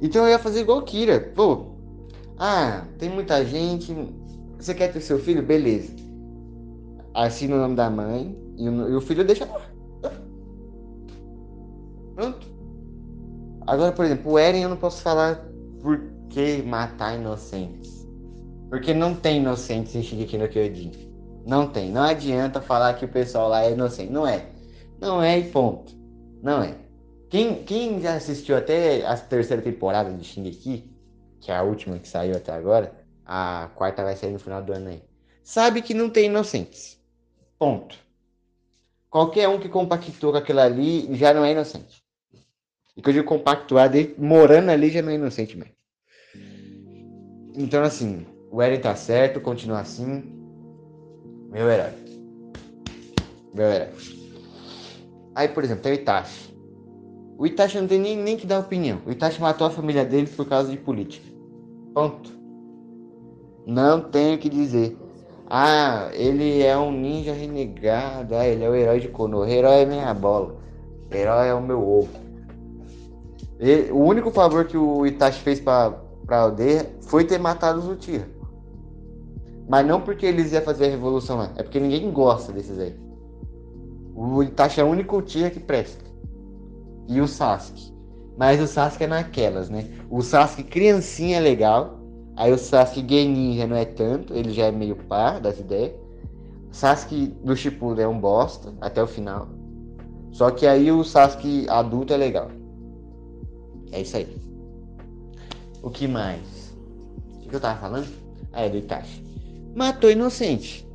Então 0.00 0.24
eu 0.24 0.30
ia 0.30 0.38
fazer 0.38 0.60
igual 0.60 0.82
Kira. 0.82 1.20
Pô, 1.34 1.75
ah, 2.38 2.84
tem 2.98 3.08
muita 3.08 3.44
gente. 3.44 3.94
Você 4.58 4.74
quer 4.74 4.92
ter 4.92 5.00
seu 5.00 5.18
filho? 5.18 5.42
Beleza. 5.42 5.94
Assina 7.14 7.56
o 7.56 7.58
nome 7.58 7.76
da 7.76 7.88
mãe 7.88 8.36
e 8.58 8.68
o, 8.68 9.00
filho 9.00 9.24
deixa 9.24 9.46
lá. 9.46 9.60
Pronto. 12.14 12.46
Agora, 13.66 13.92
por 13.92 14.04
exemplo, 14.04 14.32
o 14.32 14.38
Eren 14.38 14.62
eu 14.62 14.68
não 14.68 14.76
posso 14.76 15.02
falar 15.02 15.46
por 15.80 16.00
que 16.28 16.62
matar 16.62 17.18
inocentes. 17.18 18.06
Porque 18.68 18.92
não 18.92 19.14
tem 19.14 19.38
inocentes 19.38 19.94
em 19.94 20.02
Shingeki 20.02 20.38
no 20.38 20.48
Kyojin. 20.48 20.92
Não 21.46 21.68
tem. 21.68 21.90
Não 21.90 22.02
adianta 22.02 22.60
falar 22.60 22.94
que 22.94 23.04
o 23.04 23.08
pessoal 23.08 23.48
lá 23.48 23.64
é 23.64 23.72
inocente. 23.72 24.12
Não 24.12 24.26
é. 24.26 24.46
Não 25.00 25.22
é 25.22 25.38
e 25.38 25.44
ponto. 25.50 25.94
Não 26.42 26.62
é. 26.62 26.74
Quem, 27.30 27.62
quem 27.64 28.00
já 28.00 28.14
assistiu 28.14 28.56
até 28.56 29.06
a 29.06 29.16
terceira 29.16 29.62
temporada 29.62 30.12
de 30.12 30.24
Shingeki, 30.24 30.95
que 31.40 31.50
é 31.50 31.56
a 31.56 31.62
última 31.62 31.98
que 31.98 32.08
saiu 32.08 32.36
até 32.36 32.52
agora, 32.52 32.92
a 33.24 33.70
quarta 33.74 34.02
vai 34.02 34.16
sair 34.16 34.32
no 34.32 34.38
final 34.38 34.62
do 34.62 34.72
ano 34.72 34.88
aí, 34.88 35.02
sabe 35.42 35.82
que 35.82 35.94
não 35.94 36.10
tem 36.10 36.26
inocentes. 36.26 36.98
Ponto. 37.58 37.96
Qualquer 39.08 39.48
um 39.48 39.58
que 39.58 39.68
compactou 39.68 40.32
com 40.32 40.38
aquilo 40.38 40.60
ali 40.60 41.14
já 41.16 41.32
não 41.32 41.44
é 41.44 41.52
inocente. 41.52 42.02
E 42.96 43.02
que 43.02 43.08
eu 43.10 43.12
digo 43.12 43.26
compactuar, 43.26 43.88
de, 43.88 44.14
morando 44.18 44.70
ali 44.70 44.90
já 44.90 45.02
não 45.02 45.10
é 45.10 45.14
inocente 45.14 45.56
mesmo. 45.56 45.74
Então, 47.54 47.82
assim, 47.82 48.26
o 48.50 48.62
Eren 48.62 48.80
tá 48.80 48.94
certo, 48.94 49.40
continua 49.40 49.80
assim. 49.80 50.22
Meu 51.50 51.70
herói. 51.70 51.92
Meu 53.54 53.66
herói. 53.66 53.92
Aí, 55.34 55.48
por 55.48 55.64
exemplo, 55.64 55.82
tem 55.82 55.92
o 55.92 55.94
Itachi. 55.94 56.54
O 57.38 57.46
Itachi 57.46 57.78
não 57.78 57.86
tem 57.86 57.98
nem, 57.98 58.16
nem 58.16 58.36
que 58.36 58.46
dar 58.46 58.60
opinião. 58.60 59.02
O 59.06 59.10
Itachi 59.10 59.40
matou 59.40 59.66
a 59.66 59.70
família 59.70 60.04
dele 60.04 60.26
por 60.26 60.46
causa 60.46 60.70
de 60.70 60.78
política. 60.78 61.25
Ponto. 61.96 62.30
Não 63.66 64.02
tenho 64.02 64.36
o 64.36 64.38
que 64.38 64.50
dizer. 64.50 64.98
Ah, 65.48 66.10
ele 66.12 66.62
é 66.62 66.76
um 66.76 66.92
ninja 66.92 67.32
renegado. 67.32 68.34
Ah, 68.34 68.46
ele 68.46 68.62
é 68.62 68.68
o 68.68 68.74
herói 68.74 69.00
de 69.00 69.08
Konoha. 69.08 69.48
Herói 69.48 69.80
é 69.80 69.86
minha 69.86 70.12
bola. 70.12 70.56
Herói 71.10 71.48
é 71.48 71.54
o 71.54 71.62
meu 71.62 71.80
ovo. 71.80 72.10
Ele, 73.58 73.90
o 73.92 74.00
único 74.00 74.30
favor 74.30 74.66
que 74.66 74.76
o 74.76 75.06
Itachi 75.06 75.40
fez 75.40 75.58
pra, 75.58 75.90
pra 76.26 76.40
aldeia 76.40 76.94
foi 77.00 77.24
ter 77.24 77.38
matado 77.38 77.78
os 77.78 77.88
Uchiha. 77.88 78.28
Mas 79.66 79.86
não 79.86 80.02
porque 80.02 80.26
eles 80.26 80.52
iam 80.52 80.60
fazer 80.60 80.88
a 80.88 80.90
revolução 80.90 81.38
lá. 81.38 81.50
É 81.56 81.62
porque 81.62 81.80
ninguém 81.80 82.12
gosta 82.12 82.52
desses 82.52 82.78
aí. 82.78 82.94
O 84.14 84.42
Itachi 84.42 84.82
é 84.82 84.84
o 84.84 84.88
único 84.88 85.16
Uchiha 85.16 85.48
que 85.48 85.60
presta. 85.60 86.04
E 87.08 87.22
o 87.22 87.26
Sasuke. 87.26 87.95
Mas 88.36 88.60
o 88.60 88.66
Sasuke 88.66 89.04
é 89.04 89.06
naquelas, 89.06 89.70
né? 89.70 89.88
O 90.10 90.20
Sasuke 90.22 90.64
criancinha 90.64 91.38
é 91.38 91.40
legal. 91.40 91.98
Aí 92.36 92.52
o 92.52 92.58
Sasuke 92.58 93.06
Genin 93.08 93.56
já 93.56 93.66
não 93.66 93.76
é 93.76 93.84
tanto. 93.84 94.34
Ele 94.34 94.50
já 94.50 94.66
é 94.66 94.72
meio 94.72 94.96
par 94.96 95.40
das 95.40 95.58
ideias. 95.58 95.92
O 96.70 96.74
Sasuke 96.74 97.34
do 97.42 97.56
Shippuden 97.56 98.04
é 98.04 98.08
um 98.08 98.20
bosta 98.20 98.74
até 98.80 99.02
o 99.02 99.06
final. 99.06 99.48
Só 100.32 100.50
que 100.50 100.66
aí 100.66 100.92
o 100.92 101.02
Sasuke 101.02 101.66
adulto 101.68 102.12
é 102.12 102.16
legal. 102.16 102.50
É 103.90 104.02
isso 104.02 104.16
aí. 104.16 104.36
O 105.82 105.88
que 105.88 106.06
mais? 106.06 106.74
O 107.44 107.48
que 107.48 107.56
eu 107.56 107.60
tava 107.60 107.80
falando? 107.80 108.08
Ah, 108.52 108.62
é 108.62 108.68
do 108.68 108.76
Itachi. 108.76 109.24
Matou 109.74 110.10
inocente. 110.10 110.86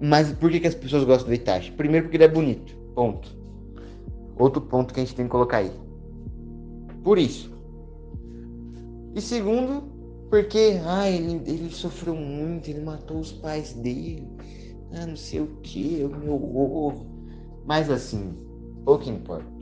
Mas 0.00 0.30
por 0.32 0.50
que, 0.50 0.60
que 0.60 0.66
as 0.66 0.74
pessoas 0.74 1.04
gostam 1.04 1.28
do 1.28 1.34
Itachi? 1.34 1.72
Primeiro 1.72 2.06
porque 2.06 2.16
ele 2.16 2.24
é 2.24 2.28
bonito. 2.28 2.76
Ponto. 2.94 3.36
Outro 4.38 4.60
ponto 4.60 4.92
que 4.92 5.00
a 5.00 5.04
gente 5.04 5.14
tem 5.14 5.26
que 5.26 5.30
colocar 5.30 5.58
aí. 5.58 5.72
Por 7.02 7.18
isso. 7.18 7.50
E 9.14 9.20
segundo, 9.20 9.82
porque 10.28 10.80
ah, 10.84 11.08
ele, 11.08 11.40
ele 11.46 11.70
sofreu 11.70 12.14
muito, 12.14 12.68
ele 12.68 12.80
matou 12.80 13.18
os 13.18 13.32
pais 13.32 13.72
dele. 13.72 14.28
Ah, 14.92 15.06
não 15.06 15.16
sei 15.16 15.40
o 15.40 15.46
que, 15.62 16.04
o 16.04 16.16
meu 16.16 16.34
ovo. 16.34 17.06
Mas 17.64 17.90
assim, 17.90 18.34
pouco 18.84 19.08
importa. 19.08 19.56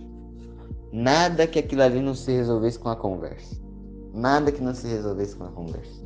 Nada 0.93 1.47
que 1.47 1.59
aquilo 1.59 1.83
ali 1.83 2.01
não 2.01 2.15
se 2.15 2.31
resolvesse 2.33 2.79
com 2.79 2.89
a 2.89 2.97
conversa. 2.97 3.61
Nada 4.13 4.53
que 4.53 4.63
não 4.63 4.75
se 4.75 4.87
resolvesse 4.87 5.35
com 5.35 5.45
a 5.45 5.49
conversa. 5.49 6.03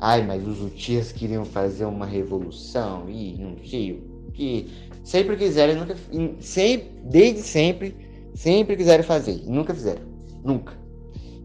Ai, 0.00 0.24
mas 0.24 0.46
os 0.46 0.62
Utias 0.62 1.10
queriam 1.10 1.44
fazer 1.44 1.84
uma 1.84 2.06
revolução 2.06 3.10
e 3.10 3.36
não 3.36 3.56
sei 3.64 3.92
o 3.92 4.30
que. 4.30 4.70
Sempre 5.08 5.38
quiseram, 5.38 5.80
nunca. 5.80 5.96
Sempre, 6.38 6.90
desde 7.02 7.40
sempre, 7.40 7.96
sempre 8.34 8.76
quiseram 8.76 9.02
fazer. 9.02 9.40
E 9.42 9.48
nunca 9.48 9.72
fizeram. 9.72 10.02
Nunca. 10.44 10.74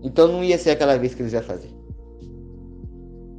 Então 0.04 0.28
não 0.28 0.44
ia 0.44 0.58
ser 0.58 0.72
aquela 0.72 0.98
vez 0.98 1.16
que 1.16 1.22
eles 1.22 1.32
iam 1.32 1.42
fazer. 1.42 1.70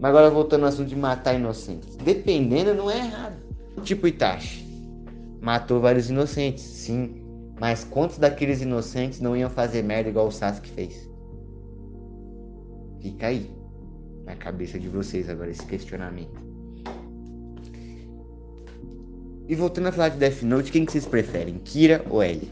Mas 0.01 0.09
agora 0.09 0.31
voltando 0.31 0.63
ao 0.63 0.71
assunto 0.71 0.89
de 0.89 0.97
matar 0.97 1.35
inocentes. 1.35 1.97
Dependendo, 1.97 2.73
não 2.73 2.91
é 2.91 2.97
errado. 3.01 3.37
Tipo 3.83 4.09
Itachi. 4.09 4.67
Matou 5.43 5.79
vários 5.79 6.09
inocentes, 6.09 6.65
sim. 6.65 7.23
Mas 7.61 7.85
quantos 7.85 8.17
daqueles 8.17 8.63
inocentes 8.63 9.21
não 9.21 9.37
iam 9.37 9.51
fazer 9.51 9.83
merda 9.83 10.09
igual 10.09 10.29
o 10.29 10.33
Sasuke 10.33 10.71
fez? 10.71 11.07
Fica 13.03 13.27
aí 13.27 13.51
na 14.25 14.35
cabeça 14.37 14.79
de 14.79 14.89
vocês 14.89 15.29
agora 15.29 15.51
esse 15.51 15.67
questionamento. 15.67 16.44
E 19.47 19.55
voltando 19.55 19.89
a 19.89 19.93
falar 19.93 20.09
de 20.09 20.19
Death 20.19 20.43
Note, 20.43 20.73
quem 20.73 20.87
que 20.87 20.93
vocês 20.93 21.07
preferem? 21.07 21.59
Kira 21.59 22.05
ou 22.09 22.23
L? 22.23 22.49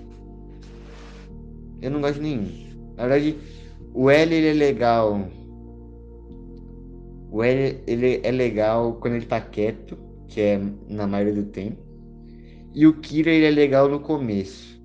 Eu 1.80 1.90
não 1.90 2.00
gosto 2.00 2.16
de 2.16 2.20
nenhum. 2.20 2.94
Na 2.96 3.06
verdade, 3.06 3.38
o 3.94 4.10
L 4.10 4.34
ele 4.34 4.48
é 4.48 4.52
legal. 4.52 5.26
O 7.30 7.42
L 7.42 7.80
ele 7.86 8.20
é 8.22 8.30
legal 8.30 8.94
quando 9.00 9.14
ele 9.14 9.24
tá 9.24 9.40
quieto, 9.40 9.96
que 10.28 10.40
é 10.40 10.60
na 10.86 11.06
maioria 11.06 11.42
do 11.42 11.44
tempo. 11.44 11.82
E 12.74 12.86
o 12.86 13.00
Kira 13.00 13.30
ele 13.30 13.46
é 13.46 13.50
legal 13.50 13.88
no 13.88 14.00
começo. 14.00 14.80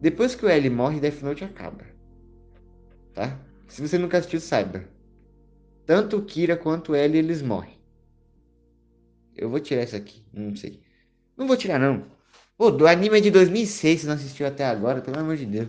Depois 0.00 0.34
que 0.34 0.44
o 0.44 0.48
L 0.48 0.70
morre, 0.70 1.00
Death 1.00 1.22
Note 1.22 1.44
acaba. 1.44 1.84
Tá? 3.14 3.40
Se 3.66 3.80
você 3.80 3.98
nunca 3.98 4.18
assistiu, 4.18 4.40
saiba. 4.40 4.84
Tanto 5.86 6.18
o 6.18 6.24
Kira 6.24 6.56
quanto 6.56 6.92
o 6.92 6.94
L 6.94 7.16
eles 7.18 7.40
morrem. 7.40 7.78
Eu 9.34 9.48
vou 9.48 9.60
tirar 9.60 9.84
isso 9.84 9.96
aqui, 9.96 10.22
não 10.32 10.54
sei. 10.54 10.80
Não 11.38 11.46
vou 11.46 11.56
tirar 11.56 11.78
não. 11.78 12.02
Pô, 12.56 12.72
do 12.72 12.88
anime 12.88 13.18
é 13.18 13.20
de 13.20 13.30
2006, 13.30 14.00
você 14.00 14.06
não 14.08 14.14
assistiu 14.14 14.44
até 14.44 14.66
agora, 14.66 15.00
pelo 15.00 15.20
amor 15.20 15.36
de 15.36 15.46
Deus. 15.46 15.68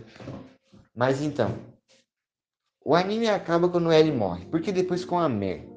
Mas 0.92 1.22
então, 1.22 1.54
o 2.84 2.96
anime 2.96 3.28
acaba 3.28 3.68
quando 3.68 3.86
o 3.86 3.92
L 3.92 4.10
morre, 4.10 4.46
porque 4.46 4.72
depois 4.72 5.04
com 5.04 5.16
a 5.16 5.28
merda. 5.28 5.70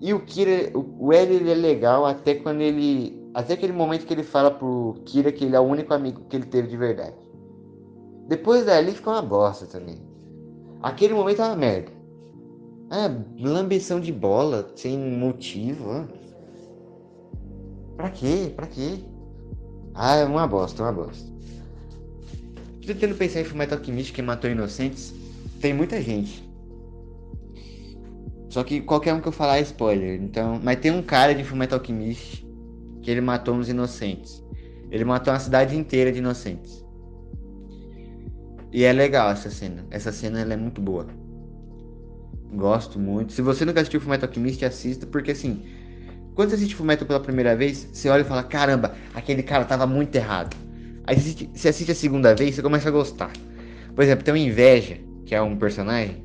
E 0.00 0.12
o 0.12 0.24
Kira, 0.24 0.76
o, 0.76 1.12
L 1.12 1.34
ele 1.36 1.52
é 1.52 1.54
legal 1.54 2.04
até 2.04 2.34
quando 2.34 2.60
ele, 2.60 3.30
até 3.32 3.54
aquele 3.54 3.72
momento 3.72 4.04
que 4.04 4.12
ele 4.12 4.24
fala 4.24 4.50
pro 4.50 5.00
Kira 5.06 5.30
que 5.30 5.44
ele 5.44 5.54
é 5.54 5.60
o 5.60 5.62
único 5.62 5.94
amigo 5.94 6.24
que 6.28 6.34
ele 6.34 6.46
teve 6.46 6.66
de 6.66 6.76
verdade. 6.76 7.14
Depois 8.26 8.64
dali 8.64 8.90
fica 8.90 9.10
uma 9.10 9.22
bosta 9.22 9.66
também. 9.66 10.00
Aquele 10.82 11.14
momento 11.14 11.40
é 11.42 11.44
uma 11.44 11.56
merda. 11.56 11.92
Ah, 12.90 13.08
lambeção 13.38 14.00
de 14.00 14.12
bola, 14.12 14.72
sem 14.74 14.98
motivo. 14.98 16.08
Pra 17.96 18.10
quê? 18.10 18.52
Pra 18.56 18.66
quê? 18.66 18.98
Ah, 19.94 20.16
é 20.16 20.24
uma 20.24 20.46
bosta, 20.46 20.82
uma 20.82 20.92
bosta. 20.92 21.30
Tentando 22.86 23.14
pensar 23.14 23.40
em 23.40 23.44
Fullmetal 23.44 23.78
Alchemist 23.78 24.12
que 24.12 24.22
matou 24.22 24.50
inocentes. 24.50 25.14
Tem 25.60 25.72
muita 25.72 26.00
gente. 26.00 26.42
Só 28.48 28.64
que 28.64 28.80
qualquer 28.80 29.14
um 29.14 29.20
que 29.20 29.28
eu 29.28 29.32
falar 29.32 29.58
é 29.58 29.62
spoiler. 29.62 30.20
Então, 30.20 30.60
mas 30.62 30.80
tem 30.80 30.90
um 30.90 31.02
cara 31.02 31.34
de 31.34 31.44
Fullmetal 31.44 31.78
Alchemist 31.78 32.46
que 33.02 33.10
ele 33.10 33.20
matou 33.20 33.54
uns 33.54 33.68
inocentes. 33.68 34.42
Ele 34.90 35.04
matou 35.04 35.32
uma 35.32 35.40
cidade 35.40 35.76
inteira 35.76 36.10
de 36.10 36.18
inocentes. 36.18 36.84
E 38.72 38.84
é 38.84 38.92
legal 38.92 39.30
essa 39.30 39.50
cena. 39.50 39.86
Essa 39.90 40.10
cena 40.10 40.40
ela 40.40 40.54
é 40.54 40.56
muito 40.56 40.80
boa. 40.80 41.06
Gosto 42.54 42.98
muito. 42.98 43.32
Se 43.32 43.42
você 43.42 43.64
nunca 43.64 43.80
assistiu 43.80 44.00
Fullmetal 44.00 44.28
Alchemist, 44.28 44.64
assista, 44.64 45.06
porque 45.06 45.30
assim, 45.30 45.64
quando 46.34 46.50
você 46.50 46.56
assiste 46.56 46.74
Fullmetal 46.74 47.06
pela 47.06 47.20
primeira 47.20 47.54
vez, 47.54 47.88
você 47.92 48.08
olha 48.08 48.22
e 48.22 48.24
fala, 48.24 48.42
caramba, 48.42 48.94
aquele 49.14 49.42
cara 49.42 49.64
tava 49.64 49.86
muito 49.86 50.14
errado. 50.16 50.56
Aí 51.06 51.14
você 51.14 51.20
assiste, 51.20 51.50
você 51.52 51.68
assiste 51.68 51.92
a 51.92 51.94
segunda 51.94 52.34
vez, 52.34 52.54
você 52.54 52.62
começa 52.62 52.88
a 52.88 52.92
gostar. 52.92 53.30
Por 53.94 54.02
exemplo, 54.02 54.24
tem 54.24 54.32
o 54.32 54.36
Inveja, 54.36 54.98
que 55.26 55.34
é 55.34 55.42
um 55.42 55.56
personagem. 55.56 56.24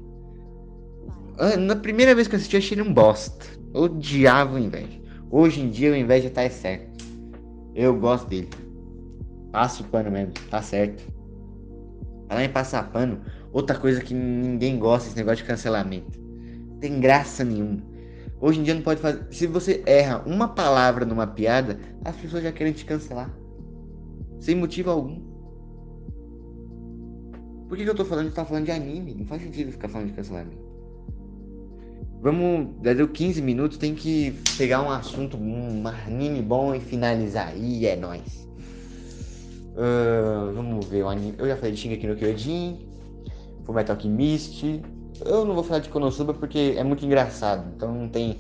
Ah, 1.38 1.58
na 1.58 1.76
primeira 1.76 2.16
vez 2.16 2.28
que 2.28 2.36
eu 2.36 2.38
assisti, 2.38 2.56
eu 2.56 2.60
achei 2.60 2.78
ele 2.78 2.88
um 2.88 2.94
bosta. 2.94 3.46
Odiava 3.74 4.56
o 4.56 4.60
Inveja. 4.60 5.02
Hoje 5.30 5.62
em 5.62 5.70
dia, 5.70 5.92
o 5.92 5.96
Inveja 5.96 6.30
tá 6.30 6.50
certo. 6.50 7.04
Eu 7.76 7.96
gosto 8.00 8.28
dele. 8.30 8.50
Passa 9.52 9.84
o 9.84 9.86
pano 9.88 10.10
mesmo, 10.10 10.34
tá 10.50 10.62
certo. 10.62 11.04
Falar 12.30 12.44
em 12.44 12.50
passar 12.50 12.92
pano, 12.92 13.22
outra 13.52 13.78
coisa 13.78 14.02
que 14.02 14.14
ninguém 14.14 14.80
gosta, 14.80 15.10
esse 15.10 15.18
negócio 15.18 15.38
de 15.38 15.44
cancelamento. 15.44 16.20
Tem 16.80 17.00
graça 17.00 17.44
nenhuma. 17.44 17.82
Hoje 18.40 18.60
em 18.60 18.64
dia 18.64 18.74
não 18.74 18.82
pode 18.82 19.02
fazer. 19.02 19.26
Se 19.32 19.48
você 19.48 19.84
erra 19.86 20.24
uma 20.26 20.50
palavra 20.50 21.06
numa 21.06 21.26
piada, 21.26 21.80
as 22.06 22.16
pessoas 22.16 22.44
já 22.44 22.52
querem 22.52 22.74
te 22.74 22.86
cancelar. 22.86 23.36
Sem 24.40 24.56
motivo 24.56 24.92
algum. 24.92 25.20
Por 27.68 27.78
que, 27.78 27.84
que 27.84 27.90
eu 27.90 27.96
tô 27.96 28.06
falando? 28.06 28.32
Tá 28.32 28.46
falando 28.46 28.66
de 28.66 28.72
anime. 28.72 29.16
Não 29.16 29.26
faz 29.26 29.42
sentido 29.42 29.72
ficar 29.72 29.90
falando 29.90 30.10
de 30.10 30.14
cancelamento. 30.14 30.58
Vamos. 32.22 32.76
Já 32.84 32.94
deu 32.94 33.08
15 33.08 33.42
minutos, 33.42 33.78
tem 33.78 33.96
que 33.96 34.32
pegar 34.58 34.82
um 34.82 34.92
assunto, 34.92 35.36
um 35.36 35.88
anime 35.88 36.42
bom 36.42 36.76
e 36.76 36.80
finalizar. 36.80 37.58
E 37.58 37.88
é 37.88 37.96
nóis. 37.96 38.48
Uh, 39.74 40.54
vamos 40.54 40.86
ver 40.88 41.04
o 41.04 41.10
anime. 41.10 41.36
Eu 41.38 41.48
já 41.48 41.56
falei 41.56 41.72
de 41.72 41.78
Shingeki 41.78 42.08
no 42.08 42.16
Kyojin, 42.16 42.88
Fullmetal 43.66 43.96
Alchemist. 43.96 44.64
Eu 45.26 45.46
não 45.46 45.56
vou 45.56 45.64
falar 45.64 45.80
de 45.80 45.90
Konosuba 45.90 46.34
porque 46.34 46.76
é 46.78 46.84
muito 46.84 47.06
engraçado. 47.06 47.66
Então 47.76 47.94
não 47.94 48.08
tem, 48.08 48.38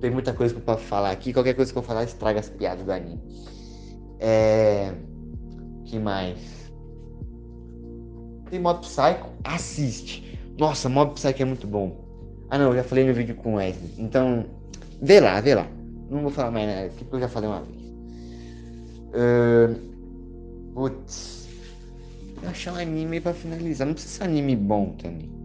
tem 0.00 0.10
muita 0.10 0.32
coisa 0.32 0.54
posso 0.60 0.84
falar 0.84 1.10
aqui. 1.10 1.32
Qualquer 1.32 1.54
coisa 1.54 1.72
que 1.72 1.78
eu 1.78 1.82
falar 1.82 2.04
estraga 2.04 2.40
as 2.40 2.48
piadas 2.48 2.84
do 2.84 2.92
anime. 2.92 3.20
É. 4.18 4.92
que 5.84 5.98
mais? 5.98 6.38
Tem 8.50 8.60
Mob 8.60 8.80
Psycho? 8.80 9.30
Assiste. 9.44 10.38
Nossa, 10.58 10.88
Mob 10.88 11.14
Psycho 11.14 11.42
é 11.42 11.44
muito 11.44 11.66
bom. 11.66 12.04
Ah 12.50 12.58
não, 12.58 12.70
eu 12.70 12.76
já 12.76 12.84
falei 12.84 13.06
no 13.06 13.14
vídeo 13.14 13.34
com 13.36 13.54
o 13.54 13.56
Wesley. 13.56 13.94
Então, 13.98 14.44
vê 15.00 15.20
lá, 15.20 15.40
vê 15.40 15.54
lá. 15.54 15.66
Não 16.10 16.22
vou 16.22 16.30
falar 16.30 16.50
mais 16.50 16.66
nada 16.66 16.90
porque 16.98 17.14
eu 17.14 17.20
já 17.20 17.28
falei 17.28 17.48
uma 17.48 17.62
vez. 17.62 17.80
Uh, 19.14 19.90
Putz. 20.74 21.48
Vou 22.40 22.50
achar 22.50 22.72
um 22.72 22.76
anime 22.76 23.20
pra 23.20 23.32
finalizar. 23.32 23.86
Não 23.86 23.94
precisa 23.94 24.14
ser 24.14 24.24
anime 24.24 24.56
bom 24.56 24.94
também. 25.00 25.39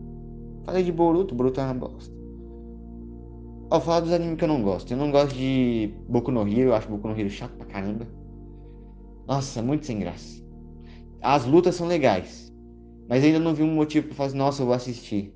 Falei 0.66 0.84
de 0.84 0.92
Boruto, 0.92 1.36
Boruto 1.36 1.60
é 1.60 1.64
uma 1.64 1.74
bosta. 1.76 2.14
Ó, 3.70 3.80
falar 3.80 4.00
dos 4.00 4.12
animes 4.12 4.38
que 4.38 4.44
eu 4.44 4.48
não 4.48 4.62
gosto. 4.64 4.92
Eu 4.92 4.98
não 4.98 5.12
gosto 5.12 5.36
de 5.36 5.94
Boku 6.08 6.32
no 6.32 6.48
Hero, 6.48 6.70
eu 6.70 6.76
acho 6.76 6.90
Boku 6.90 7.08
no 7.08 7.20
Hero 7.20 7.30
chato 7.30 7.56
pra 7.56 7.66
caramba. 7.66 8.08
Nossa, 9.28 9.62
muito 9.62 9.86
sem 9.86 10.00
graça. 10.00 10.44
As 11.22 11.46
lutas 11.46 11.76
são 11.76 11.88
legais. 11.88 12.54
Mas 13.08 13.24
ainda 13.24 13.40
não 13.40 13.54
vi 13.54 13.64
um 13.64 13.74
motivo 13.74 14.08
pra 14.08 14.16
falar 14.16 14.28
assim, 14.30 14.38
nossa, 14.38 14.62
eu 14.62 14.66
vou 14.68 14.76
assistir. 14.76 15.34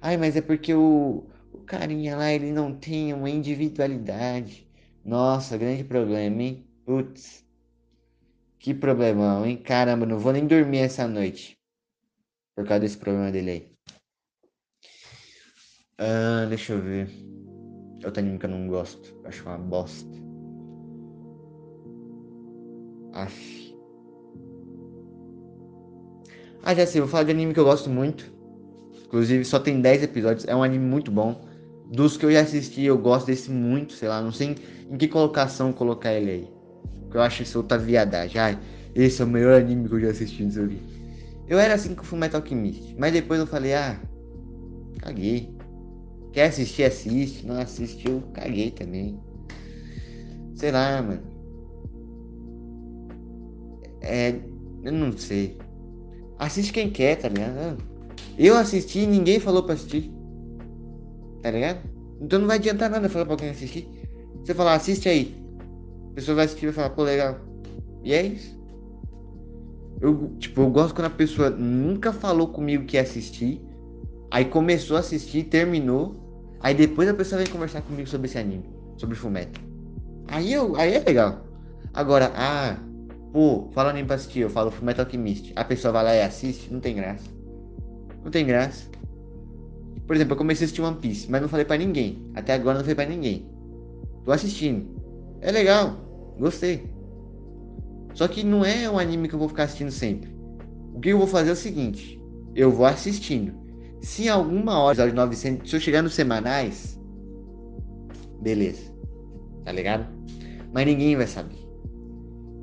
Ai, 0.00 0.16
mas 0.16 0.36
é 0.36 0.42
porque 0.42 0.74
o, 0.74 1.26
o 1.52 1.58
carinha 1.58 2.16
lá, 2.16 2.32
ele 2.32 2.52
não 2.52 2.74
tem 2.74 3.12
uma 3.12 3.30
individualidade. 3.30 4.66
Nossa, 5.04 5.56
grande 5.56 5.84
problema, 5.84 6.42
hein? 6.42 6.66
Putz. 6.84 7.44
Que 8.58 8.74
problemão, 8.74 9.46
hein? 9.46 9.56
Caramba, 9.56 10.04
não 10.04 10.18
vou 10.18 10.32
nem 10.32 10.46
dormir 10.46 10.78
essa 10.78 11.06
noite. 11.08 11.58
Por 12.54 12.66
causa 12.66 12.80
desse 12.80 12.98
problema 12.98 13.30
dele 13.30 13.50
aí. 13.50 13.70
Ah, 16.00 16.46
deixa 16.48 16.72
eu 16.72 16.80
ver. 16.80 17.08
Outro 18.04 18.20
anime 18.20 18.38
que 18.38 18.46
eu 18.46 18.50
não 18.50 18.66
gosto. 18.66 19.14
Acho 19.24 19.44
uma 19.46 19.58
bosta. 19.58 20.10
Aff. 23.12 23.70
Ah, 26.62 26.74
já 26.74 26.86
sei, 26.86 27.00
vou 27.02 27.10
falar 27.10 27.24
de 27.24 27.32
anime 27.32 27.52
que 27.52 27.60
eu 27.60 27.64
gosto 27.64 27.90
muito. 27.90 28.32
Inclusive, 29.04 29.44
só 29.44 29.58
tem 29.58 29.80
10 29.80 30.02
episódios. 30.02 30.46
É 30.46 30.56
um 30.56 30.62
anime 30.62 30.84
muito 30.84 31.10
bom. 31.10 31.44
Dos 31.92 32.16
que 32.16 32.24
eu 32.24 32.32
já 32.32 32.40
assisti, 32.40 32.82
eu 32.84 32.96
gosto 32.96 33.26
desse 33.26 33.50
muito, 33.50 33.92
sei 33.92 34.08
lá, 34.08 34.22
não 34.22 34.32
sei 34.32 34.48
em, 34.88 34.94
em 34.94 34.96
que 34.96 35.06
colocação 35.08 35.72
colocar 35.72 36.14
ele 36.14 36.30
aí. 36.30 36.48
Porque 37.02 37.16
eu 37.18 37.22
acho 37.22 37.42
isso 37.42 37.58
outra 37.58 37.76
viadagem. 37.76 38.40
Ai, 38.40 38.58
esse 38.94 39.20
é 39.20 39.24
o 39.24 39.28
melhor 39.28 39.60
anime 39.60 39.88
que 39.88 39.94
eu 39.96 40.00
já 40.00 40.08
assisti 40.10 40.44
no 40.44 40.50
seu 40.52 40.66
vídeo. 40.66 40.86
Eu 41.46 41.58
era 41.58 41.74
assim 41.74 41.94
com 41.94 42.02
o 42.02 42.04
Fullmetal 42.06 42.40
Alchemist. 42.40 42.94
Mas 42.98 43.12
depois 43.12 43.40
eu 43.40 43.46
falei, 43.46 43.74
ah, 43.74 44.00
caguei. 45.02 45.59
Quer 46.32 46.48
assistir, 46.48 46.84
assiste. 46.84 47.46
Não 47.46 47.60
assiste, 47.60 48.08
eu 48.08 48.22
caguei 48.32 48.70
também. 48.70 49.18
Sei 50.54 50.70
lá, 50.70 51.02
mano. 51.02 51.22
É. 54.00 54.34
Eu 54.82 54.92
não 54.92 55.16
sei. 55.16 55.58
Assiste 56.38 56.72
quem 56.72 56.90
quer, 56.90 57.16
tá 57.16 57.28
ligado? 57.28 57.82
Eu 58.38 58.56
assisti 58.56 59.00
e 59.00 59.06
ninguém 59.06 59.38
falou 59.38 59.62
pra 59.62 59.74
assistir. 59.74 60.10
Tá 61.42 61.50
ligado? 61.50 61.80
Então 62.20 62.38
não 62.38 62.46
vai 62.46 62.56
adiantar 62.56 62.90
nada 62.90 63.08
falar 63.08 63.24
pra 63.24 63.34
alguém 63.34 63.50
assistir. 63.50 63.88
Você 64.42 64.54
falar, 64.54 64.74
assiste 64.74 65.08
aí. 65.08 65.34
A 66.10 66.14
pessoa 66.14 66.36
vai 66.36 66.44
assistir 66.46 66.64
e 66.64 66.66
vai 66.68 66.74
falar, 66.74 66.90
pô, 66.90 67.02
legal. 67.02 67.38
E 68.02 68.12
é 68.12 68.22
isso. 68.22 68.58
Eu, 70.00 70.34
tipo, 70.38 70.62
eu 70.62 70.70
gosto 70.70 70.94
quando 70.94 71.06
a 71.06 71.10
pessoa 71.10 71.50
nunca 71.50 72.12
falou 72.12 72.48
comigo 72.48 72.84
que 72.86 72.96
ia 72.96 73.02
assistir. 73.02 73.62
Aí 74.30 74.44
começou 74.44 74.96
a 74.96 75.00
assistir, 75.00 75.44
terminou. 75.44 76.14
Aí 76.60 76.74
depois 76.74 77.08
a 77.08 77.14
pessoa 77.14 77.42
vem 77.42 77.50
conversar 77.50 77.82
comigo 77.82 78.08
sobre 78.08 78.28
esse 78.28 78.38
anime, 78.38 78.64
sobre 78.96 79.16
Fullmetal. 79.16 79.62
Aí, 80.28 80.52
eu, 80.52 80.76
aí 80.76 80.94
é 80.94 81.00
legal. 81.00 81.44
Agora, 81.92 82.30
ah, 82.36 82.76
pô, 83.32 83.68
fala 83.72 83.90
anime 83.90 84.06
pra 84.06 84.16
assistir, 84.16 84.40
eu 84.40 84.50
falo 84.50 84.70
Fullmetal 84.70 85.04
Alchemist. 85.04 85.52
A 85.56 85.64
pessoa 85.64 85.92
vai 85.92 86.04
lá 86.04 86.14
e 86.14 86.22
assiste, 86.22 86.72
não 86.72 86.80
tem 86.80 86.94
graça. 86.94 87.28
Não 88.22 88.30
tem 88.30 88.46
graça. 88.46 88.88
Por 90.06 90.14
exemplo, 90.14 90.34
eu 90.34 90.38
comecei 90.38 90.64
a 90.64 90.66
assistir 90.66 90.82
One 90.82 90.96
Piece, 90.96 91.30
mas 91.30 91.40
não 91.40 91.48
falei 91.48 91.64
pra 91.64 91.76
ninguém. 91.76 92.30
Até 92.34 92.54
agora 92.54 92.78
não 92.78 92.84
falei 92.84 92.94
pra 92.94 93.06
ninguém. 93.06 93.48
Tô 94.24 94.32
assistindo. 94.32 94.86
É 95.40 95.50
legal, 95.50 95.96
gostei. 96.38 96.84
Só 98.14 98.28
que 98.28 98.44
não 98.44 98.64
é 98.64 98.90
um 98.90 98.98
anime 98.98 99.28
que 99.28 99.34
eu 99.34 99.38
vou 99.38 99.48
ficar 99.48 99.64
assistindo 99.64 99.90
sempre. 99.90 100.30
O 100.94 101.00
que 101.00 101.08
eu 101.08 101.18
vou 101.18 101.26
fazer 101.26 101.50
é 101.50 101.52
o 101.52 101.56
seguinte: 101.56 102.20
eu 102.54 102.70
vou 102.70 102.86
assistindo. 102.86 103.59
Se 104.00 104.28
alguma 104.28 104.78
hora, 104.78 104.94
episódio 104.94 105.14
900, 105.14 105.70
se 105.70 105.76
eu 105.76 105.80
chegar 105.80 106.02
nos 106.02 106.14
semanais, 106.14 106.98
beleza. 108.40 108.90
Tá 109.64 109.72
ligado? 109.72 110.06
Mas 110.72 110.86
ninguém 110.86 111.16
vai 111.16 111.26
saber. 111.26 111.58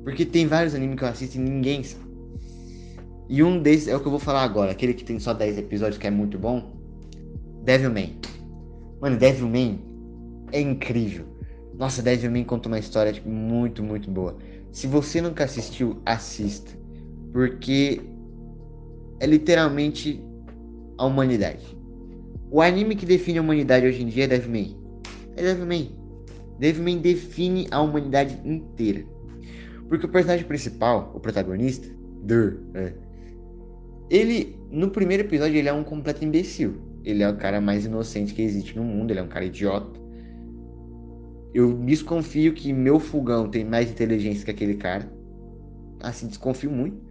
Porque 0.02 0.24
tem 0.24 0.46
vários 0.46 0.74
animes 0.74 0.96
que 0.96 1.04
eu 1.04 1.08
assisto 1.08 1.36
e 1.36 1.40
ninguém 1.40 1.82
sabe. 1.82 2.08
E 3.28 3.42
um 3.42 3.60
desses 3.60 3.88
é 3.88 3.94
o 3.96 4.00
que 4.00 4.06
eu 4.06 4.10
vou 4.10 4.18
falar 4.18 4.42
agora, 4.42 4.72
aquele 4.72 4.94
que 4.94 5.04
tem 5.04 5.20
só 5.20 5.34
10 5.34 5.58
episódios 5.58 5.98
que 5.98 6.06
é 6.06 6.10
muito 6.10 6.38
bom. 6.38 6.74
Devilman. 7.62 8.16
Mano, 9.00 9.18
Devilman 9.18 9.78
é 10.50 10.60
incrível. 10.60 11.26
Nossa, 11.74 12.02
Devilman 12.02 12.44
conta 12.44 12.68
uma 12.68 12.78
história 12.78 13.12
tipo, 13.12 13.28
muito, 13.28 13.82
muito 13.82 14.10
boa. 14.10 14.36
Se 14.72 14.86
você 14.86 15.20
nunca 15.20 15.44
assistiu, 15.44 16.00
assista. 16.06 16.72
Porque 17.32 18.00
é 19.20 19.26
literalmente 19.26 20.24
a 20.98 21.06
humanidade. 21.06 21.64
O 22.50 22.60
anime 22.60 22.96
que 22.96 23.06
define 23.06 23.38
a 23.38 23.42
humanidade 23.42 23.86
hoje 23.86 24.02
em 24.02 24.06
dia 24.06 24.24
é 24.24 24.26
Devilman. 24.26 24.76
É 25.36 25.42
Devilman. 25.42 25.96
Devilman 26.58 26.98
define 26.98 27.68
a 27.70 27.80
humanidade 27.80 28.38
inteira. 28.44 29.04
Porque 29.88 30.06
o 30.06 30.08
personagem 30.08 30.46
principal, 30.46 31.12
o 31.14 31.20
protagonista, 31.20 31.88
Dur, 32.22 32.58
é, 32.74 32.92
ele, 34.10 34.58
no 34.70 34.90
primeiro 34.90 35.22
episódio, 35.22 35.56
ele 35.56 35.68
é 35.68 35.72
um 35.72 35.84
completo 35.84 36.24
imbecil. 36.24 36.74
Ele 37.04 37.22
é 37.22 37.28
o 37.28 37.36
cara 37.36 37.60
mais 37.60 37.84
inocente 37.86 38.34
que 38.34 38.42
existe 38.42 38.76
no 38.76 38.84
mundo, 38.84 39.10
ele 39.10 39.20
é 39.20 39.22
um 39.22 39.28
cara 39.28 39.44
idiota. 39.44 39.98
Eu 41.54 41.74
desconfio 41.84 42.52
que 42.52 42.72
meu 42.72 42.98
fogão 42.98 43.48
tem 43.48 43.64
mais 43.64 43.90
inteligência 43.90 44.44
que 44.44 44.50
aquele 44.50 44.74
cara. 44.74 45.10
Assim, 46.00 46.26
desconfio 46.26 46.70
muito. 46.70 47.07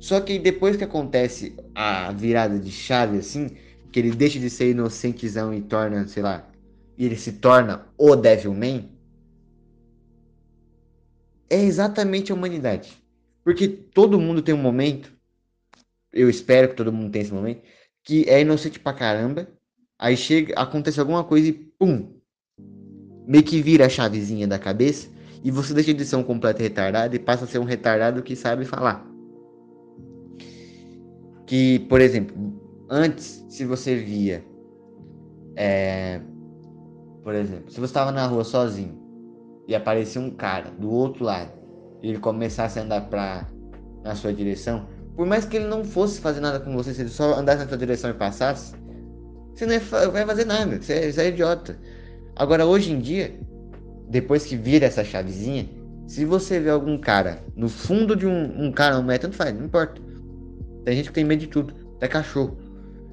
Só 0.00 0.18
que 0.20 0.38
depois 0.38 0.76
que 0.76 0.84
acontece 0.84 1.54
a 1.74 2.10
virada 2.10 2.58
de 2.58 2.72
chave, 2.72 3.18
assim, 3.18 3.50
que 3.92 4.00
ele 4.00 4.12
deixa 4.12 4.40
de 4.40 4.48
ser 4.48 4.70
inocentezão 4.70 5.52
e 5.52 5.60
torna, 5.60 6.08
sei 6.08 6.22
lá, 6.22 6.50
e 6.96 7.04
ele 7.04 7.16
se 7.16 7.32
torna 7.32 7.86
o 7.98 8.16
Devilman, 8.16 8.88
é 11.50 11.62
exatamente 11.62 12.32
a 12.32 12.34
humanidade. 12.34 12.96
Porque 13.44 13.68
todo 13.68 14.18
mundo 14.18 14.40
tem 14.40 14.54
um 14.54 14.62
momento, 14.62 15.12
eu 16.12 16.30
espero 16.30 16.68
que 16.68 16.76
todo 16.76 16.92
mundo 16.92 17.10
tenha 17.10 17.22
esse 17.22 17.34
momento, 17.34 17.62
que 18.02 18.24
é 18.28 18.40
inocente 18.40 18.80
pra 18.80 18.94
caramba, 18.94 19.48
aí 19.98 20.16
chega, 20.16 20.54
acontece 20.54 20.98
alguma 20.98 21.24
coisa 21.24 21.48
e 21.48 21.52
pum, 21.52 22.14
meio 23.26 23.44
que 23.44 23.60
vira 23.60 23.86
a 23.86 23.88
chavezinha 23.88 24.46
da 24.46 24.58
cabeça 24.58 25.08
e 25.44 25.50
você 25.50 25.74
deixa 25.74 25.92
de 25.92 26.04
ser 26.04 26.16
um 26.16 26.22
completo 26.22 26.62
retardado 26.62 27.14
e 27.14 27.18
passa 27.18 27.44
a 27.44 27.48
ser 27.48 27.58
um 27.58 27.64
retardado 27.64 28.22
que 28.22 28.34
sabe 28.34 28.64
falar. 28.64 29.09
Que, 31.50 31.80
por 31.80 32.00
exemplo, 32.00 32.36
antes, 32.88 33.44
se 33.48 33.64
você 33.64 33.96
via, 33.96 34.44
é, 35.56 36.20
por 37.24 37.34
exemplo, 37.34 37.68
se 37.68 37.80
você 37.80 37.86
estava 37.86 38.12
na 38.12 38.24
rua 38.24 38.44
sozinho 38.44 38.96
e 39.66 39.74
aparecia 39.74 40.22
um 40.22 40.30
cara 40.30 40.70
do 40.70 40.88
outro 40.88 41.24
lado 41.24 41.50
e 42.00 42.08
ele 42.08 42.20
começasse 42.20 42.78
a 42.78 42.82
andar 42.82 43.00
pra, 43.08 43.48
na 44.04 44.14
sua 44.14 44.32
direção, 44.32 44.86
por 45.16 45.26
mais 45.26 45.44
que 45.44 45.56
ele 45.56 45.66
não 45.66 45.82
fosse 45.84 46.20
fazer 46.20 46.38
nada 46.38 46.60
com 46.60 46.72
você, 46.72 46.94
se 46.94 47.00
ele 47.00 47.10
só 47.10 47.34
andasse 47.34 47.64
na 47.64 47.68
sua 47.68 47.78
direção 47.78 48.10
e 48.10 48.14
passasse, 48.14 48.72
você 49.52 49.66
não 49.66 50.12
vai 50.12 50.24
fazer 50.24 50.44
nada, 50.44 50.80
você 50.80 50.92
é, 50.92 51.10
você 51.10 51.22
é 51.22 51.28
idiota. 51.30 51.76
Agora, 52.36 52.64
hoje 52.64 52.92
em 52.92 53.00
dia, 53.00 53.36
depois 54.08 54.46
que 54.46 54.54
vira 54.54 54.86
essa 54.86 55.02
chavezinha, 55.02 55.68
Se 56.06 56.24
você 56.24 56.60
vê 56.60 56.70
algum 56.70 56.96
cara 56.96 57.42
no 57.56 57.68
fundo 57.68 58.14
de 58.14 58.26
um, 58.26 58.66
um 58.66 58.72
cara, 58.72 58.98
um 58.98 59.02
mulher, 59.02 59.18
tanto 59.18 59.34
faz, 59.34 59.52
não 59.52 59.64
importa. 59.66 60.09
Tem 60.84 60.96
gente 60.96 61.08
que 61.08 61.14
tem 61.14 61.24
medo 61.24 61.40
de 61.40 61.46
tudo, 61.46 61.74
até 61.96 62.08
cachorro. 62.08 62.56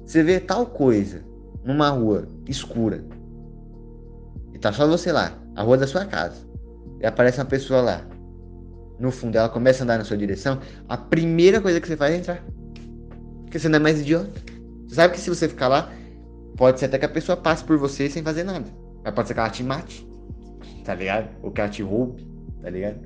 Você 0.04 0.22
vê 0.22 0.40
tal 0.40 0.66
coisa 0.66 1.22
numa 1.64 1.90
rua 1.90 2.28
escura 2.46 3.04
e 4.54 4.58
tá 4.58 4.72
só 4.72 4.86
você 4.86 5.12
lá, 5.12 5.38
a 5.54 5.62
rua 5.62 5.76
da 5.76 5.86
sua 5.86 6.04
casa, 6.04 6.46
e 7.00 7.06
aparece 7.06 7.38
uma 7.38 7.44
pessoa 7.44 7.80
lá, 7.80 8.06
no 8.98 9.12
fundo, 9.12 9.36
ela 9.36 9.48
começa 9.48 9.82
a 9.82 9.84
andar 9.84 9.98
na 9.98 10.04
sua 10.04 10.16
direção, 10.16 10.58
a 10.88 10.96
primeira 10.96 11.60
coisa 11.60 11.80
que 11.80 11.86
você 11.86 11.96
faz 11.96 12.14
é 12.14 12.16
entrar. 12.18 12.44
Porque 13.44 13.58
você 13.58 13.68
não 13.68 13.76
é 13.76 13.78
mais 13.78 14.00
idiota. 14.00 14.40
Você 14.88 14.96
sabe 14.96 15.14
que 15.14 15.20
se 15.20 15.30
você 15.30 15.48
ficar 15.48 15.68
lá, 15.68 15.92
pode 16.56 16.80
ser 16.80 16.86
até 16.86 16.98
que 16.98 17.04
a 17.04 17.08
pessoa 17.08 17.36
passe 17.36 17.62
por 17.62 17.78
você 17.78 18.10
sem 18.10 18.22
fazer 18.22 18.42
nada. 18.42 18.66
Mas 19.04 19.14
pode 19.14 19.28
ser 19.28 19.34
que 19.34 19.40
ela 19.40 19.50
te 19.50 19.62
mate, 19.62 20.06
tá 20.84 20.94
ligado? 20.94 21.28
Ou 21.42 21.52
que 21.52 21.60
ela 21.60 21.70
te 21.70 21.82
roube, 21.82 22.26
tá 22.60 22.68
ligado? 22.68 22.98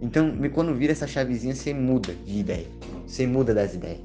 Então, 0.00 0.32
quando 0.52 0.74
vira 0.74 0.92
essa 0.92 1.06
chavezinha, 1.06 1.54
você 1.54 1.72
muda 1.72 2.14
de 2.24 2.38
ideia. 2.38 2.66
Você 3.06 3.26
muda 3.26 3.54
das 3.54 3.74
ideias. 3.74 4.00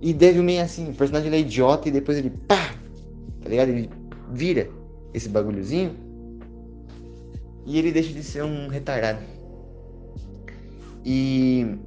E 0.00 0.12
deve 0.12 0.40
meio 0.40 0.62
assim, 0.62 0.90
o 0.90 0.94
personagem 0.94 1.32
é 1.32 1.40
idiota 1.40 1.88
e 1.88 1.92
depois 1.92 2.16
ele 2.18 2.30
pá! 2.30 2.74
Tá 3.42 3.48
ligado? 3.48 3.70
Ele 3.70 3.90
vira 4.32 4.70
esse 5.12 5.28
bagulhozinho 5.28 5.92
e 7.66 7.78
ele 7.78 7.90
deixa 7.90 8.12
de 8.12 8.22
ser 8.22 8.44
um 8.44 8.68
retardado. 8.68 9.20
E 11.04 11.78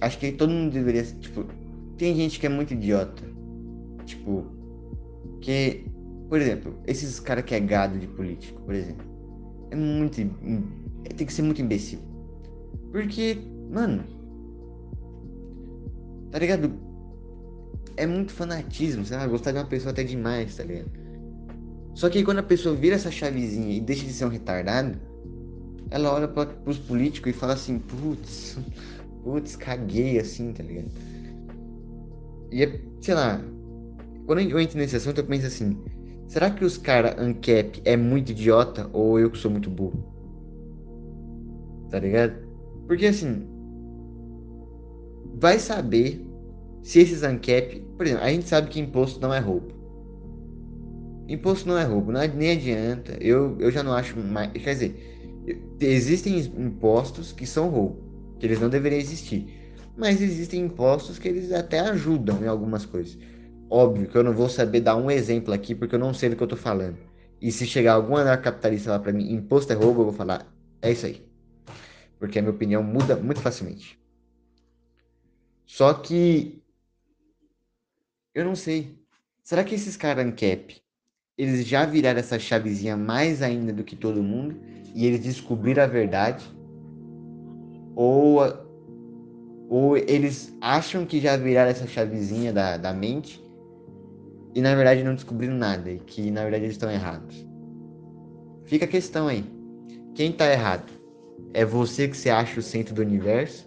acho 0.00 0.18
que 0.18 0.32
todo 0.32 0.50
mundo 0.50 0.72
deveria, 0.72 1.02
tipo, 1.02 1.44
tem 1.96 2.14
gente 2.14 2.38
que 2.38 2.46
é 2.46 2.48
muito 2.48 2.74
idiota. 2.74 3.22
Tipo, 4.04 4.44
que, 5.40 5.84
por 6.28 6.40
exemplo, 6.40 6.78
esses 6.86 7.18
caras 7.18 7.44
que 7.44 7.54
é 7.54 7.60
gado 7.60 7.98
de 7.98 8.06
político, 8.06 8.60
por 8.62 8.74
exemplo, 8.74 9.06
é 9.70 9.76
muito. 9.76 10.16
Tem 11.16 11.26
que 11.26 11.32
ser 11.32 11.42
muito 11.42 11.62
imbecil. 11.62 11.98
Porque, 12.92 13.38
mano. 13.70 14.04
Tá 16.30 16.38
ligado? 16.38 16.72
É 17.96 18.06
muito 18.06 18.32
fanatismo, 18.32 19.04
vai 19.04 19.28
gostar 19.28 19.52
de 19.52 19.58
uma 19.58 19.64
pessoa 19.64 19.92
até 19.92 20.04
demais, 20.04 20.56
tá 20.56 20.64
ligado? 20.64 20.90
Só 21.94 22.10
que 22.10 22.22
quando 22.22 22.38
a 22.38 22.42
pessoa 22.42 22.74
vira 22.74 22.94
essa 22.94 23.10
chavezinha 23.10 23.74
e 23.74 23.80
deixa 23.80 24.04
de 24.04 24.12
ser 24.12 24.26
um 24.26 24.28
retardado, 24.28 24.98
ela 25.90 26.12
olha 26.12 26.28
pra, 26.28 26.44
pros 26.44 26.78
políticos 26.78 27.30
e 27.30 27.32
fala 27.32 27.54
assim, 27.54 27.78
putz, 27.78 28.58
putz, 29.24 29.56
caguei 29.56 30.18
assim, 30.18 30.52
tá 30.52 30.62
ligado? 30.62 30.90
E 32.52 32.62
é, 32.62 32.80
sei 33.00 33.14
lá, 33.14 33.40
quando 34.26 34.40
eu 34.40 34.60
entro 34.60 34.78
nesse 34.78 34.96
assunto, 34.96 35.18
eu 35.18 35.24
penso 35.24 35.46
assim: 35.46 35.78
será 36.28 36.50
que 36.50 36.64
os 36.64 36.76
caras 36.76 37.18
ANCAP 37.18 37.80
é 37.84 37.96
muito 37.96 38.32
idiota 38.32 38.90
ou 38.92 39.18
eu 39.18 39.30
que 39.30 39.38
sou 39.38 39.50
muito 39.50 39.70
burro? 39.70 40.04
Tá 41.90 41.98
ligado? 41.98 42.45
Porque 42.86 43.06
assim, 43.06 43.46
vai 45.34 45.58
saber 45.58 46.24
se 46.82 47.00
esses 47.00 47.22
ANCAP. 47.24 47.84
Por 47.96 48.06
exemplo, 48.06 48.24
a 48.24 48.30
gente 48.30 48.48
sabe 48.48 48.68
que 48.68 48.78
imposto 48.78 49.20
não 49.20 49.34
é 49.34 49.40
roubo. 49.40 49.74
Imposto 51.28 51.68
não 51.68 51.76
é 51.76 51.84
roubo, 51.84 52.12
não, 52.12 52.20
nem 52.28 52.52
adianta. 52.52 53.16
Eu, 53.20 53.56
eu 53.58 53.70
já 53.70 53.82
não 53.82 53.92
acho 53.92 54.16
mais. 54.18 54.52
Quer 54.52 54.72
dizer, 54.74 55.16
existem 55.80 56.38
impostos 56.38 57.32
que 57.32 57.44
são 57.44 57.68
roubo, 57.68 58.36
que 58.38 58.46
eles 58.46 58.60
não 58.60 58.68
deveriam 58.68 59.00
existir. 59.00 59.74
Mas 59.96 60.20
existem 60.20 60.64
impostos 60.64 61.18
que 61.18 61.26
eles 61.26 61.50
até 61.50 61.80
ajudam 61.80 62.38
em 62.42 62.46
algumas 62.46 62.86
coisas. 62.86 63.18
Óbvio 63.68 64.06
que 64.06 64.16
eu 64.16 64.22
não 64.22 64.32
vou 64.32 64.48
saber 64.48 64.80
dar 64.80 64.94
um 64.94 65.10
exemplo 65.10 65.52
aqui 65.52 65.74
porque 65.74 65.96
eu 65.96 65.98
não 65.98 66.14
sei 66.14 66.28
do 66.28 66.36
que 66.36 66.42
eu 66.42 66.46
tô 66.46 66.56
falando. 66.56 66.96
E 67.40 67.50
se 67.50 67.66
chegar 67.66 67.94
algum 67.94 68.16
anarcapitalista 68.16 68.92
lá 68.92 68.98
para 69.00 69.12
mim, 69.12 69.32
imposto 69.32 69.72
é 69.72 69.76
roubo, 69.76 70.02
eu 70.02 70.04
vou 70.04 70.12
falar, 70.14 70.46
é 70.80 70.92
isso 70.92 71.06
aí. 71.06 71.25
Porque 72.18 72.38
a 72.38 72.42
minha 72.42 72.54
opinião 72.54 72.82
muda 72.82 73.16
muito 73.16 73.40
facilmente. 73.40 73.98
Só 75.66 75.92
que 75.94 76.62
eu 78.34 78.44
não 78.44 78.54
sei. 78.54 78.98
Será 79.42 79.64
que 79.64 79.74
esses 79.74 79.96
caras 79.96 80.24
ANCAP, 80.26 80.82
eles 81.38 81.66
já 81.66 81.84
viraram 81.86 82.18
essa 82.18 82.38
chavezinha 82.38 82.96
mais 82.96 83.42
ainda 83.42 83.72
do 83.72 83.84
que 83.84 83.96
todo 83.96 84.22
mundo 84.22 84.56
e 84.94 85.06
eles 85.06 85.20
descobriram 85.20 85.82
a 85.82 85.86
verdade? 85.86 86.44
Ou 87.94 88.40
ou 89.68 89.96
eles 89.96 90.56
acham 90.60 91.04
que 91.04 91.20
já 91.20 91.36
viraram 91.36 91.70
essa 91.70 91.88
chavezinha 91.88 92.52
da, 92.52 92.76
da 92.76 92.92
mente 92.92 93.42
e 94.54 94.60
na 94.60 94.74
verdade 94.74 95.02
não 95.02 95.14
descobriram 95.14 95.54
nada 95.54 95.90
e 95.90 95.98
que 95.98 96.30
na 96.30 96.42
verdade 96.42 96.64
eles 96.64 96.76
estão 96.76 96.90
errados. 96.90 97.46
Fica 98.64 98.84
a 98.84 98.88
questão 98.88 99.28
aí. 99.28 99.44
Quem 100.14 100.30
está 100.30 100.50
errado? 100.50 100.95
É 101.56 101.64
você 101.64 102.06
que 102.06 102.16
se 102.16 102.28
acha 102.28 102.60
o 102.60 102.62
centro 102.62 102.94
do 102.94 103.00
universo 103.00 103.66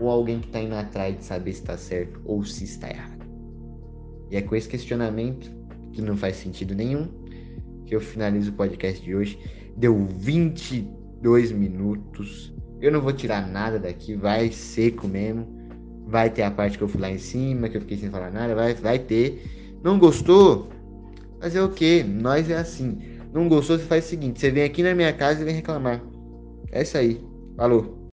ou 0.00 0.10
alguém 0.10 0.40
que 0.40 0.46
está 0.46 0.60
indo 0.60 0.74
atrás 0.74 1.16
de 1.16 1.24
saber 1.24 1.52
se 1.52 1.60
está 1.60 1.76
certo 1.76 2.20
ou 2.24 2.44
se 2.44 2.64
está 2.64 2.90
errado? 2.90 3.24
E 4.30 4.36
é 4.36 4.42
com 4.42 4.56
esse 4.56 4.68
questionamento 4.68 5.50
que 5.92 6.02
não 6.02 6.16
faz 6.16 6.36
sentido 6.36 6.74
nenhum 6.74 7.08
que 7.86 7.94
eu 7.94 8.00
finalizo 8.00 8.50
o 8.50 8.54
podcast 8.54 9.00
de 9.00 9.14
hoje. 9.14 9.38
Deu 9.76 10.06
22 10.06 11.52
minutos 11.52 12.54
eu 12.84 12.92
não 12.92 13.00
vou 13.00 13.14
tirar 13.14 13.48
nada 13.48 13.78
daqui, 13.78 14.14
vai 14.14 14.52
seco 14.52 15.08
mesmo. 15.08 15.48
Vai 16.06 16.28
ter 16.28 16.42
a 16.42 16.50
parte 16.50 16.76
que 16.76 16.84
eu 16.84 16.88
fui 16.88 17.00
lá 17.00 17.10
em 17.10 17.16
cima, 17.16 17.66
que 17.66 17.78
eu 17.78 17.80
fiquei 17.80 17.96
sem 17.96 18.10
falar 18.10 18.30
nada, 18.30 18.54
vai, 18.54 18.74
vai 18.74 18.98
ter. 18.98 19.42
Não 19.82 19.98
gostou? 19.98 20.68
Fazer 21.40 21.62
o 21.62 21.70
que? 21.70 22.02
Nós 22.02 22.50
é 22.50 22.56
assim. 22.56 22.98
Não 23.32 23.48
gostou, 23.48 23.78
você 23.78 23.84
faz 23.84 24.04
o 24.04 24.08
seguinte: 24.08 24.38
você 24.38 24.50
vem 24.50 24.64
aqui 24.64 24.82
na 24.82 24.94
minha 24.94 25.14
casa 25.14 25.40
e 25.40 25.44
vem 25.46 25.54
reclamar. 25.54 26.02
É 26.74 26.82
isso 26.82 26.98
aí. 26.98 27.20
Falou. 27.56 27.96